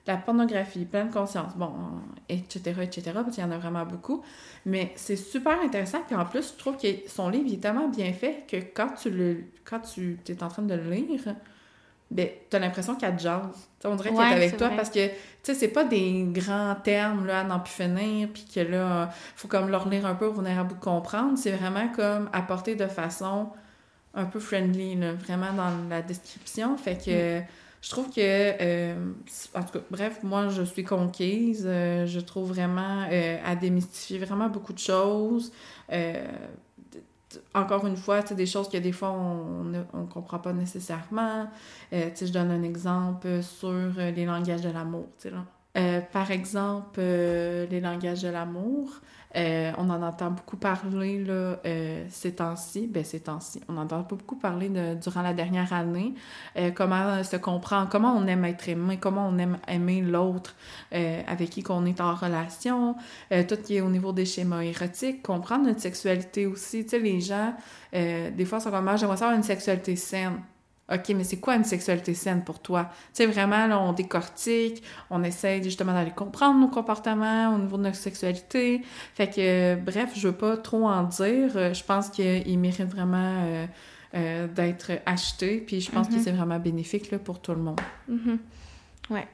la 0.06 0.16
pornographie, 0.16 0.84
pleine 0.84 1.10
conscience, 1.10 1.54
bon, 1.56 1.72
etc., 2.28 2.74
etc., 2.82 3.02
parce 3.14 3.34
qu'il 3.34 3.42
y 3.42 3.46
en 3.46 3.50
a 3.50 3.58
vraiment 3.58 3.84
beaucoup. 3.84 4.22
Mais 4.64 4.92
c'est 4.96 5.16
super 5.16 5.60
intéressant. 5.60 5.98
Puis 6.06 6.14
en 6.16 6.24
plus, 6.24 6.52
je 6.52 6.58
trouve 6.58 6.76
que 6.76 6.86
son 7.08 7.28
livre 7.28 7.44
il 7.48 7.54
est 7.54 7.60
tellement 7.60 7.88
bien 7.88 8.12
fait 8.12 8.44
que 8.48 8.56
quand 8.56 8.90
tu 9.00 9.10
le 9.10 9.44
quand 9.64 9.80
tu 9.80 10.18
es 10.28 10.42
en 10.42 10.48
train 10.48 10.62
de 10.62 10.74
le 10.74 10.90
lire, 10.90 11.34
ben, 12.10 12.28
t'as 12.50 12.60
l'impression 12.60 12.94
qu'elle 12.94 13.18
jase. 13.18 13.68
T'sais, 13.80 13.88
on 13.88 13.96
dirait 13.96 14.10
qu'elle 14.10 14.18
Ouais, 14.18 14.30
est 14.30 14.34
avec 14.34 14.56
toi 14.56 14.68
vrai. 14.68 14.76
parce 14.76 14.90
que, 14.90 15.08
tu 15.08 15.12
sais, 15.42 15.54
c'est 15.54 15.68
pas 15.68 15.82
des 15.84 16.24
grands 16.30 16.76
termes, 16.76 17.26
là, 17.26 17.40
à 17.40 17.44
n'en 17.44 17.58
plus 17.58 17.72
finir, 17.72 18.28
puis 18.32 18.44
que 18.54 18.60
là, 18.60 19.02
euh, 19.02 19.06
faut 19.34 19.48
comme 19.48 19.68
leur 19.70 19.88
lire 19.88 20.06
un 20.06 20.14
peu 20.14 20.26
pour 20.32 20.40
venir 20.42 20.56
à 20.60 20.62
bout 20.64 20.76
de 20.76 20.80
comprendre. 20.80 21.36
C'est 21.36 21.50
vraiment 21.50 21.88
comme 21.88 22.30
apporté 22.32 22.76
de 22.76 22.86
façon 22.86 23.48
un 24.14 24.24
peu 24.24 24.38
friendly, 24.38 24.94
là, 24.94 25.14
vraiment 25.14 25.52
dans 25.52 25.88
la 25.90 26.00
description. 26.00 26.76
Fait 26.76 26.96
que 27.04 27.40
je 27.86 27.90
trouve 27.92 28.10
que, 28.10 28.16
euh, 28.18 29.12
en 29.54 29.62
tout 29.62 29.78
cas, 29.78 29.84
bref, 29.92 30.18
moi, 30.24 30.48
je 30.48 30.62
suis 30.62 30.82
conquise. 30.82 31.62
Euh, 31.64 32.04
je 32.04 32.18
trouve 32.18 32.48
vraiment, 32.48 33.06
euh, 33.12 33.38
à 33.46 33.54
démystifier 33.54 34.18
vraiment 34.18 34.48
beaucoup 34.48 34.72
de 34.72 34.80
choses. 34.80 35.52
Encore 37.54 37.86
une 37.86 37.96
fois, 37.96 38.22
des 38.22 38.46
choses 38.46 38.68
que 38.68 38.78
des 38.78 38.90
fois, 38.90 39.12
on 39.12 39.62
ne 39.62 39.84
comprend 40.12 40.40
pas 40.40 40.52
nécessairement. 40.52 41.46
Je 41.92 42.32
donne 42.32 42.50
un 42.50 42.64
exemple 42.64 43.40
sur 43.40 43.72
les 43.96 44.24
langages 44.24 44.62
de 44.62 44.70
l'amour, 44.70 45.06
par 46.12 46.32
exemple, 46.32 47.00
les 47.00 47.80
langages 47.80 48.22
de 48.22 48.30
l'amour. 48.30 49.00
Euh, 49.36 49.72
on 49.76 49.90
en 49.90 50.02
entend 50.02 50.30
beaucoup 50.30 50.56
parler 50.56 51.22
là, 51.22 51.58
euh, 51.66 52.04
ces 52.08 52.36
temps-ci. 52.36 52.86
Ben, 52.86 53.04
ces 53.04 53.20
temps-ci. 53.20 53.60
On 53.68 53.76
en 53.76 53.82
entend 53.82 54.00
beaucoup 54.08 54.36
parler 54.36 54.68
de, 54.68 54.94
durant 54.94 55.22
la 55.22 55.34
dernière 55.34 55.72
année. 55.72 56.14
Euh, 56.56 56.70
comment 56.70 57.22
se 57.22 57.36
comprend, 57.36 57.86
comment 57.86 58.14
on 58.16 58.26
aime 58.26 58.44
être 58.44 58.68
aimé, 58.68 58.98
comment 58.98 59.28
on 59.28 59.38
aime 59.38 59.58
aimer 59.68 60.00
l'autre 60.00 60.54
avec 60.90 61.50
qui 61.50 61.62
qu'on 61.62 61.84
est 61.84 62.00
en 62.00 62.14
relation. 62.14 62.94
Tout 63.30 63.56
qui 63.62 63.76
est 63.76 63.80
au 63.80 63.90
niveau 63.90 64.12
des 64.12 64.24
schémas 64.24 64.62
érotiques. 64.62 65.22
Comprendre 65.22 65.66
notre 65.66 65.80
sexualité 65.80 66.46
aussi. 66.46 66.84
Tu 66.84 66.90
sais, 66.90 66.98
les 66.98 67.20
gens, 67.20 67.54
des 67.92 68.44
fois, 68.44 68.60
sont 68.60 68.70
comme, 68.70 68.96
j'aimerais 68.96 69.16
savoir 69.16 69.36
une 69.36 69.42
sexualité 69.42 69.96
saine. 69.96 70.40
OK, 70.92 71.08
mais 71.16 71.24
c'est 71.24 71.40
quoi 71.40 71.56
une 71.56 71.64
sexualité 71.64 72.14
saine 72.14 72.44
pour 72.44 72.60
toi? 72.60 72.84
Tu 73.12 73.24
sais, 73.24 73.26
vraiment, 73.26 73.66
là, 73.66 73.80
on 73.80 73.92
décortique, 73.92 74.84
on 75.10 75.24
essaie 75.24 75.60
justement 75.60 75.92
d'aller 75.92 76.12
comprendre 76.12 76.60
nos 76.60 76.68
comportements 76.68 77.52
au 77.52 77.58
niveau 77.58 77.76
de 77.76 77.82
notre 77.82 77.96
sexualité. 77.96 78.82
Fait 79.14 79.26
que, 79.26 79.34
euh, 79.38 79.76
bref, 79.76 80.12
je 80.14 80.28
veux 80.28 80.36
pas 80.36 80.56
trop 80.56 80.86
en 80.86 81.02
dire. 81.02 81.50
Euh, 81.56 81.74
Je 81.74 81.82
pense 81.82 82.08
qu'il 82.08 82.58
mérite 82.60 82.88
vraiment 82.88 83.42
euh, 83.44 83.66
euh, 84.14 84.46
d'être 84.46 84.92
acheté, 85.06 85.58
puis 85.58 85.80
je 85.80 85.90
pense 85.90 86.06
que 86.06 86.20
c'est 86.20 86.30
vraiment 86.30 86.60
bénéfique 86.60 87.10
là, 87.10 87.18
pour 87.18 87.40
tout 87.40 87.52
le 87.52 87.62
monde. 87.62 87.80
Mhm. 88.08 88.38
Ouais. 89.10 89.26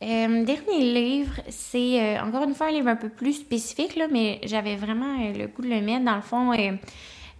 Dernier 0.00 0.80
livre, 0.80 1.40
c'est 1.48 2.18
encore 2.20 2.42
une 2.42 2.54
fois 2.54 2.68
un 2.68 2.72
livre 2.72 2.88
un 2.88 2.96
peu 2.96 3.08
plus 3.08 3.34
spécifique, 3.34 3.94
là, 3.96 4.06
mais 4.10 4.40
j'avais 4.44 4.76
vraiment 4.76 5.16
le 5.16 5.46
goût 5.46 5.62
de 5.62 5.68
le 5.68 5.80
mettre. 5.80 6.04
Dans 6.04 6.16
le 6.16 6.22
fond, 6.22 6.52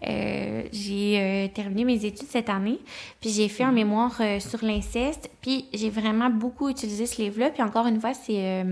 euh, 0.06 0.62
j'ai 0.72 1.18
euh, 1.18 1.48
terminé 1.48 1.84
mes 1.84 2.04
études 2.04 2.28
cette 2.28 2.48
année, 2.48 2.78
puis 3.20 3.30
j'ai 3.30 3.48
fait 3.48 3.64
un 3.64 3.72
mémoire 3.72 4.16
euh, 4.20 4.38
sur 4.38 4.64
l'inceste, 4.64 5.30
puis 5.40 5.66
j'ai 5.72 5.90
vraiment 5.90 6.30
beaucoup 6.30 6.68
utilisé 6.68 7.06
ce 7.06 7.20
livre-là. 7.20 7.50
Puis 7.50 7.62
encore 7.62 7.86
une 7.86 8.00
fois, 8.00 8.14
c'est 8.14 8.64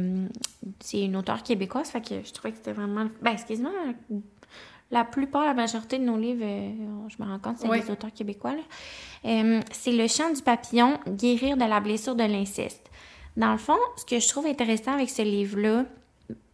c'est 0.80 1.02
une 1.02 1.16
auteure 1.16 1.42
québécoise, 1.42 1.88
fait 1.90 2.00
que 2.00 2.14
je 2.24 2.32
trouvais 2.32 2.50
que 2.50 2.58
c'était 2.58 2.72
vraiment... 2.72 3.06
Ben, 3.22 3.32
excuse-moi, 3.32 3.70
la 4.90 5.04
plupart, 5.04 5.44
la 5.44 5.54
majorité 5.54 5.98
de 5.98 6.04
nos 6.04 6.16
livres, 6.16 6.44
je 7.08 7.22
me 7.22 7.28
rends 7.28 7.38
compte, 7.38 7.58
c'est 7.58 7.68
Oui. 7.68 7.80
des 7.80 7.90
auteurs 7.90 8.12
québécois. 8.12 8.52
là. 8.52 9.60
C'est 9.72 9.92
Le 9.92 10.06
chant 10.08 10.32
du 10.32 10.42
papillon, 10.42 10.98
guérir 11.08 11.56
de 11.56 11.64
la 11.64 11.80
blessure 11.80 12.14
de 12.16 12.24
l'inceste. 12.24 12.90
Dans 13.36 13.52
le 13.52 13.58
fond, 13.58 13.76
ce 13.96 14.04
que 14.04 14.18
je 14.18 14.28
trouve 14.28 14.46
intéressant 14.46 14.92
avec 14.94 15.10
ce 15.10 15.22
livre-là, 15.22 15.84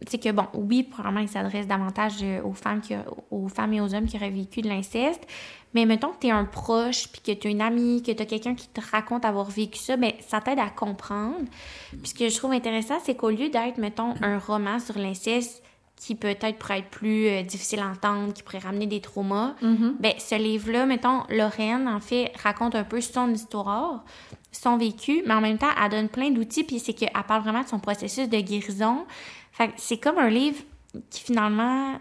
c'est 0.07 0.21
que, 0.21 0.31
bon, 0.31 0.45
oui, 0.53 0.83
probablement, 0.83 1.21
il 1.21 1.29
s'adresse 1.29 1.67
davantage 1.67 2.17
euh, 2.21 2.41
aux 2.43 2.53
femmes, 2.53 2.81
qui, 2.81 2.93
aux 3.31 3.47
femmes 3.47 3.73
et 3.73 3.81
aux 3.81 3.95
hommes 3.95 4.05
qui 4.05 4.17
auraient 4.17 4.29
vécu 4.29 4.61
de 4.61 4.69
l'inceste, 4.69 5.25
mais 5.73 5.85
mettons 5.85 6.09
que 6.09 6.19
tu 6.21 6.27
es 6.27 6.31
un 6.31 6.45
proche, 6.45 7.07
puis 7.07 7.21
que 7.21 7.39
tu 7.39 7.47
as 7.47 7.51
une 7.51 7.61
amie, 7.61 8.03
que 8.03 8.11
tu 8.11 8.21
as 8.21 8.25
quelqu'un 8.25 8.53
qui 8.53 8.67
te 8.67 8.81
raconte 8.91 9.25
avoir 9.25 9.49
vécu 9.49 9.79
ça, 9.79 9.97
ben 9.97 10.11
ça 10.27 10.41
t'aide 10.41 10.59
à 10.59 10.69
comprendre. 10.69 11.45
Puis 11.91 12.09
ce 12.09 12.13
que 12.13 12.29
je 12.29 12.35
trouve 12.35 12.51
intéressant, 12.51 12.99
c'est 13.03 13.15
qu'au 13.15 13.29
lieu 13.29 13.49
d'être, 13.49 13.77
mettons, 13.77 14.13
un 14.21 14.37
roman 14.37 14.79
sur 14.79 14.97
l'inceste 14.97 15.63
qui 15.95 16.15
peut-être 16.15 16.57
pourrait 16.57 16.79
être 16.79 16.89
plus 16.89 17.27
euh, 17.27 17.43
difficile 17.43 17.79
à 17.79 17.87
entendre, 17.87 18.33
qui 18.33 18.43
pourrait 18.43 18.59
ramener 18.59 18.87
des 18.87 18.99
traumas, 18.99 19.55
ben 19.61 20.13
ce 20.17 20.35
livre-là, 20.35 20.85
mettons, 20.85 21.23
Lorraine, 21.29 21.87
en 21.87 22.01
fait, 22.01 22.31
raconte 22.43 22.75
un 22.75 22.83
peu 22.83 22.99
son 22.99 23.31
histoire, 23.33 24.03
son 24.51 24.77
vécu, 24.77 25.23
mais 25.25 25.33
en 25.33 25.41
même 25.41 25.57
temps, 25.57 25.69
elle 25.81 25.91
donne 25.91 26.09
plein 26.09 26.29
d'outils, 26.29 26.63
puis 26.63 26.79
c'est 26.79 26.93
qu'elle 26.93 27.09
parle 27.27 27.43
vraiment 27.43 27.63
de 27.63 27.67
son 27.67 27.79
processus 27.79 28.27
de 28.27 28.39
guérison. 28.39 29.05
Fait 29.53 29.67
que 29.69 29.73
c'est 29.77 29.97
comme 29.97 30.17
un 30.17 30.29
livre 30.29 30.61
qui, 31.09 31.23
finalement, 31.23 31.99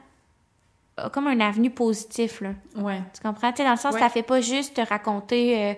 a 0.96 1.10
comme 1.10 1.26
un 1.26 1.38
avenue 1.40 1.70
positif, 1.70 2.40
là. 2.40 2.50
Ouais. 2.76 3.00
Tu 3.14 3.20
comprends? 3.22 3.50
Tu 3.52 3.58
sais, 3.58 3.64
dans 3.64 3.70
le 3.72 3.76
sens, 3.76 3.94
Ouais. 3.94 4.00
ça 4.00 4.08
fait 4.08 4.22
pas 4.22 4.40
juste 4.40 4.74
te 4.74 4.80
raconter 4.80 5.62
euh, 5.62 5.74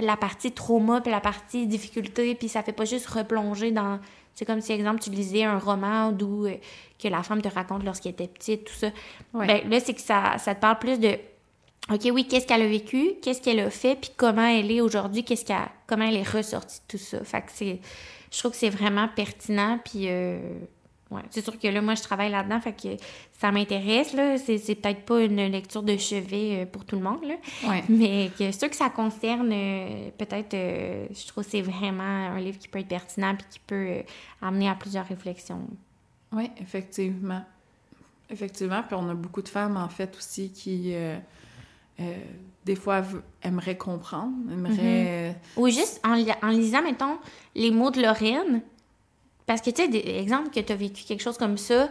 la 0.00 0.16
partie 0.16 0.52
trauma 0.52 1.00
puis 1.00 1.10
la 1.10 1.20
partie 1.20 1.66
difficulté, 1.66 2.34
puis 2.34 2.48
ça 2.48 2.62
fait 2.62 2.72
pas 2.72 2.84
juste 2.84 3.06
replonger 3.06 3.70
dans... 3.72 3.98
C'est 4.34 4.44
comme 4.44 4.60
si, 4.60 4.72
exemple, 4.72 5.00
tu 5.00 5.10
lisais 5.10 5.42
un 5.44 5.58
roman 5.58 6.12
d'où 6.12 6.46
euh, 6.46 6.54
que 7.02 7.08
la 7.08 7.22
femme 7.22 7.42
te 7.42 7.48
raconte 7.48 7.84
lorsqu'elle 7.84 8.12
était 8.12 8.28
petite, 8.28 8.64
tout 8.64 8.72
ça. 8.74 8.88
Ouais. 9.34 9.46
Ben, 9.46 9.68
là, 9.68 9.80
c'est 9.80 9.94
que 9.94 10.00
ça, 10.00 10.38
ça 10.38 10.54
te 10.54 10.60
parle 10.60 10.78
plus 10.78 10.98
de... 10.98 11.18
OK, 11.92 12.08
oui, 12.12 12.26
qu'est-ce 12.28 12.46
qu'elle 12.46 12.62
a 12.62 12.68
vécu, 12.68 13.14
qu'est-ce 13.20 13.42
qu'elle 13.42 13.58
a 13.60 13.68
fait, 13.70 13.96
puis 13.96 14.12
comment 14.16 14.46
elle 14.46 14.70
est 14.70 14.80
aujourd'hui, 14.80 15.24
qu'est-ce 15.24 15.44
qu'elle, 15.44 15.68
comment 15.88 16.04
elle 16.04 16.16
est 16.16 16.28
ressortie 16.30 16.78
de 16.88 16.96
tout 16.98 17.02
ça. 17.04 17.22
Fait 17.24 17.40
que 17.42 17.50
c'est... 17.52 17.80
Je 18.30 18.38
trouve 18.38 18.52
que 18.52 18.56
c'est 18.58 18.70
vraiment 18.70 19.08
pertinent, 19.08 19.78
puis... 19.84 20.04
euh, 20.08 20.38
Ouais, 21.10 21.22
c'est 21.30 21.42
sûr 21.42 21.58
que 21.58 21.66
là, 21.66 21.82
moi, 21.82 21.96
je 21.96 22.02
travaille 22.02 22.30
là-dedans, 22.30 22.60
fait 22.60 22.72
que 22.72 23.02
ça 23.36 23.50
m'intéresse, 23.50 24.12
là. 24.12 24.38
C'est, 24.38 24.58
c'est 24.58 24.76
peut-être 24.76 25.04
pas 25.04 25.20
une 25.22 25.44
lecture 25.46 25.82
de 25.82 25.96
chevet 25.96 26.60
euh, 26.62 26.66
pour 26.66 26.84
tout 26.84 26.94
le 26.94 27.02
monde, 27.02 27.24
là. 27.24 27.34
Ouais. 27.68 27.82
Mais 27.88 28.30
que 28.38 28.52
ceux 28.52 28.68
que 28.68 28.76
ça 28.76 28.90
concerne, 28.90 29.50
euh, 29.52 30.10
peut-être, 30.16 30.54
euh, 30.54 31.06
je 31.12 31.26
trouve 31.26 31.42
que 31.42 31.50
c'est 31.50 31.62
vraiment 31.62 32.04
un 32.04 32.38
livre 32.38 32.58
qui 32.58 32.68
peut 32.68 32.78
être 32.78 32.86
pertinent 32.86 33.34
puis 33.34 33.44
qui 33.50 33.58
peut 33.58 33.74
euh, 33.88 34.02
amener 34.40 34.68
à 34.68 34.76
plusieurs 34.76 35.04
réflexions. 35.04 35.66
Oui, 36.32 36.48
effectivement. 36.60 37.42
Effectivement. 38.30 38.84
Puis 38.86 38.94
on 38.94 39.08
a 39.08 39.14
beaucoup 39.14 39.42
de 39.42 39.48
femmes, 39.48 39.76
en 39.76 39.88
fait, 39.88 40.16
aussi, 40.16 40.52
qui, 40.52 40.94
euh, 40.94 41.18
euh, 41.98 42.14
des 42.64 42.76
fois, 42.76 43.02
aimeraient 43.42 43.76
comprendre, 43.76 44.32
aimeraient... 44.52 45.34
Ou 45.56 45.66
juste 45.68 46.00
en, 46.04 46.14
li- 46.14 46.30
en 46.40 46.50
lisant, 46.50 46.82
mettons, 46.82 47.18
les 47.56 47.72
mots 47.72 47.90
de 47.90 48.00
Lorraine. 48.00 48.62
Parce 49.50 49.62
que, 49.62 49.70
tu 49.70 49.82
sais, 49.82 49.88
des 49.88 50.04
exemples 50.20 50.50
que 50.50 50.60
tu 50.60 50.72
as 50.72 50.76
vécu 50.76 51.02
quelque 51.02 51.24
chose 51.24 51.36
comme 51.36 51.58
ça, 51.58 51.88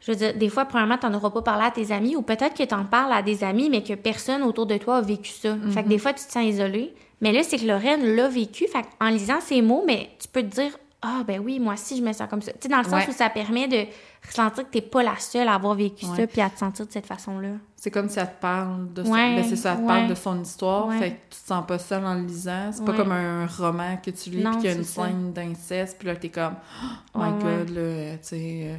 je 0.00 0.10
veux 0.10 0.16
dire, 0.16 0.32
des 0.32 0.48
fois, 0.48 0.64
premièrement, 0.64 0.96
tu 0.96 1.04
n'en 1.04 1.12
auras 1.12 1.28
pas 1.28 1.42
parlé 1.42 1.66
à 1.66 1.70
tes 1.70 1.92
amis, 1.92 2.16
ou 2.16 2.22
peut-être 2.22 2.54
que 2.54 2.62
tu 2.62 2.74
en 2.74 2.86
parles 2.86 3.12
à 3.12 3.20
des 3.20 3.44
amis, 3.44 3.68
mais 3.68 3.82
que 3.82 3.92
personne 3.92 4.42
autour 4.42 4.64
de 4.64 4.78
toi 4.78 4.96
a 4.96 5.00
vécu 5.02 5.30
ça. 5.30 5.58
Fait 5.68 5.82
que 5.82 5.88
des 5.90 5.98
fois, 5.98 6.14
tu 6.14 6.24
te 6.24 6.32
sens 6.32 6.46
isolé. 6.46 6.94
Mais 7.20 7.32
là, 7.32 7.42
c'est 7.42 7.58
que 7.58 7.66
Lorraine 7.66 8.16
l'a 8.16 8.28
vécu. 8.28 8.66
Fait 8.66 8.86
en 8.98 9.10
lisant 9.10 9.42
ces 9.42 9.60
mots, 9.60 9.84
mais 9.86 10.08
tu 10.18 10.26
peux 10.26 10.40
te 10.40 10.46
dire, 10.46 10.70
ah, 11.02 11.22
ben 11.26 11.40
oui, 11.40 11.60
moi 11.60 11.74
aussi, 11.74 11.96
je 11.96 12.02
me 12.02 12.12
sens 12.12 12.28
comme 12.28 12.42
ça. 12.42 12.52
Tu 12.52 12.58
sais, 12.62 12.68
dans 12.68 12.78
le 12.78 12.84
sens 12.84 12.92
Ouais. 12.94 13.08
où 13.08 13.12
ça 13.12 13.30
permet 13.30 13.68
de 13.68 13.86
ressentir 14.26 14.68
que 14.68 14.78
tu 14.78 14.82
pas 14.82 15.02
la 15.04 15.16
seule 15.18 15.46
à 15.48 15.54
avoir 15.54 15.74
vécu 15.74 16.04
Ouais. 16.06 16.16
ça, 16.16 16.26
puis 16.26 16.40
à 16.40 16.50
te 16.50 16.58
sentir 16.58 16.86
de 16.86 16.92
cette 16.92 17.06
façon-là. 17.06 17.50
C'est 17.76 17.90
comme 17.92 18.08
si 18.08 18.18
elle 18.18 18.26
te 18.26 18.40
parle 18.40 18.92
de 18.92 19.04
son... 19.04 19.10
Ouais, 19.12 19.36
ben, 19.36 19.44
c'est 19.48 19.54
ça, 19.56 19.70
elle 19.72 19.76
te 19.76 19.80
ouais. 19.82 19.86
parle 19.86 20.08
de 20.08 20.14
son 20.16 20.42
histoire, 20.42 20.86
Ouais. 20.88 20.98
fait 20.98 21.10
que 21.12 21.16
tu 21.36 21.40
te 21.40 21.46
sens 21.46 21.64
pas 21.66 21.78
seule 21.78 22.04
en 22.04 22.14
le 22.14 22.22
lisant. 22.22 22.70
C'est 22.72 22.84
pas 22.84 22.94
comme 22.94 23.12
un 23.12 23.46
roman 23.46 23.96
que 23.98 24.10
tu 24.10 24.30
lis, 24.30 24.42
puis 24.42 24.52
qu'il 24.56 24.64
y 24.64 24.68
a 24.68 24.72
une 24.72 24.82
ça. 24.84 25.04
scène 25.06 25.32
d'inceste, 25.32 25.98
puis 25.98 26.08
là, 26.08 26.16
t'es 26.16 26.30
comme 26.30 26.54
«Oh 27.14 27.18
my 27.18 27.24
Ouais, 27.24 27.30
ouais. 27.44 27.56
God, 27.58 27.68
là, 27.70 28.12
tu 28.14 28.18
sais... 28.22 28.60
euh, 28.64 28.76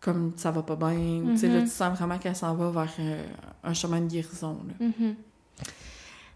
comme 0.00 0.32
ça 0.36 0.50
va 0.52 0.62
pas 0.62 0.76
bien. 0.76 1.22
Tu 1.32 1.38
sais, 1.38 1.48
là, 1.48 1.58
Mhm. 1.60 1.64
tu 1.64 1.70
sens 1.70 1.96
vraiment 1.98 2.18
qu'elle 2.18 2.36
s'en 2.36 2.54
va 2.54 2.70
vers 2.70 2.92
euh, 3.00 3.24
un 3.64 3.74
chemin 3.74 4.00
de 4.00 4.06
guérison, 4.06 4.58
là. 4.68 4.86
Mhm. 4.86 5.14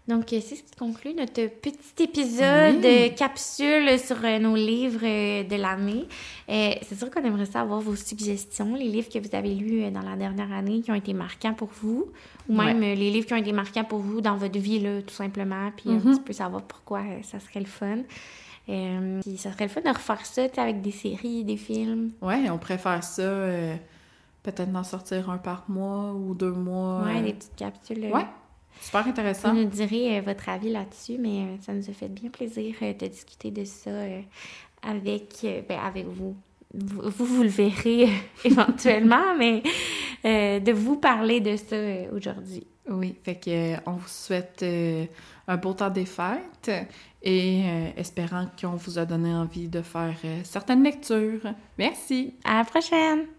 Donc, 0.07 0.33
euh, 0.33 0.39
c'est 0.41 0.55
ce 0.55 0.63
qui 0.63 0.75
conclut 0.77 1.13
notre 1.13 1.47
petit 1.47 1.77
épisode 2.03 2.75
Oui. 2.77 2.81
de 2.81 3.15
capsule 3.15 3.97
sur 3.99 4.17
euh, 4.25 4.39
nos 4.39 4.55
livres 4.55 4.99
euh, 5.03 5.43
de 5.43 5.55
l'année. 5.55 6.05
C'est 6.47 6.97
sûr 6.97 7.09
qu'on 7.11 7.23
aimerait 7.23 7.45
ça 7.45 7.61
avoir 7.61 7.79
vos 7.79 7.95
suggestions, 7.95 8.75
les 8.75 8.89
livres 8.89 9.07
que 9.09 9.19
vous 9.19 9.33
avez 9.35 9.53
lus 9.53 9.89
dans 9.91 10.01
la 10.01 10.15
dernière 10.17 10.51
année 10.51 10.81
qui 10.81 10.91
ont 10.91 10.95
été 10.95 11.13
marquants 11.13 11.53
pour 11.53 11.69
vous, 11.81 12.07
ou 12.49 12.53
même 12.55 12.81
les 12.81 12.95
livres 13.11 13.25
qui 13.27 13.33
ont 13.33 13.37
été 13.37 13.53
marquants 13.53 13.85
pour 13.85 13.99
vous 13.99 14.19
dans 14.21 14.35
votre 14.35 14.59
vie, 14.59 14.79
là, 14.79 15.01
tout 15.01 15.13
simplement, 15.13 15.71
puis 15.77 15.89
un 15.91 15.99
Mhm. 15.99 16.15
petit 16.15 16.19
peu 16.21 16.33
savoir 16.33 16.63
pourquoi 16.63 17.01
ça 17.23 17.39
serait 17.39 17.61
le 17.61 17.67
fun. 17.67 17.99
Euh, 18.69 19.19
puis 19.21 19.37
ça 19.37 19.51
serait 19.53 19.65
le 19.65 19.69
fun 19.69 19.81
de 19.81 19.89
refaire 19.89 20.25
ça 20.25 20.43
avec 20.57 20.81
des 20.81 20.91
séries, 20.91 21.43
des 21.43 21.57
films. 21.57 22.11
Ouais, 22.21 22.49
on 22.49 22.57
préfère 22.57 23.03
ça, 23.03 23.21
euh, 23.21 23.75
peut-être 24.43 24.71
d'en 24.71 24.83
sortir 24.83 25.29
un 25.29 25.37
par 25.37 25.63
mois 25.69 26.11
ou 26.13 26.33
deux 26.33 26.51
mois. 26.51 27.01
Ouais, 27.05 27.19
euh, 27.19 27.23
des 27.23 27.33
petites 27.33 27.55
capsules. 27.55 28.05
ouais, 28.11 28.25
super 28.81 29.03
Vous 29.03 29.09
intéressant. 29.09 29.53
nous 29.53 29.65
direz 29.65 30.17
euh, 30.17 30.21
votre 30.21 30.49
avis 30.49 30.71
là-dessus, 30.71 31.17
mais 31.19 31.41
euh, 31.41 31.55
ça 31.61 31.73
nous 31.73 31.89
a 31.89 31.93
fait 31.93 32.09
bien 32.09 32.29
plaisir 32.29 32.75
euh, 32.81 32.93
de 32.93 33.07
discuter 33.07 33.51
de 33.51 33.63
ça 33.63 33.91
avec, 34.81 35.45
ben, 35.67 35.79
avec 35.79 36.07
vous. 36.07 36.35
Vous, 36.73 37.01
vous, 37.09 37.25
vous 37.25 37.43
le 37.43 37.49
verrez 37.49 38.09
éventuellement, 38.45 39.35
mais 39.37 39.61
de 40.23 40.71
vous 40.71 40.97
parler 40.97 41.39
de 41.39 41.55
ça 41.55 41.75
aujourd'hui. 42.15 42.65
Oui, 42.89 43.15
fait 43.23 43.35
que 43.35 43.75
on 43.87 43.93
vous 43.93 44.07
souhaite 44.07 44.65
un 45.47 45.57
beau 45.57 45.73
temps 45.73 45.89
des 45.89 46.05
fêtes 46.05 46.71
et 47.21 47.63
espérant 47.97 48.47
qu'on 48.59 48.75
vous 48.75 48.97
a 48.97 49.05
donné 49.05 49.33
envie 49.33 49.67
de 49.67 49.81
faire 49.81 50.15
certaines 50.43 50.83
lectures. 50.83 51.53
Merci. 51.77 52.35
À 52.43 52.59
la 52.59 52.63
prochaine! 52.63 53.31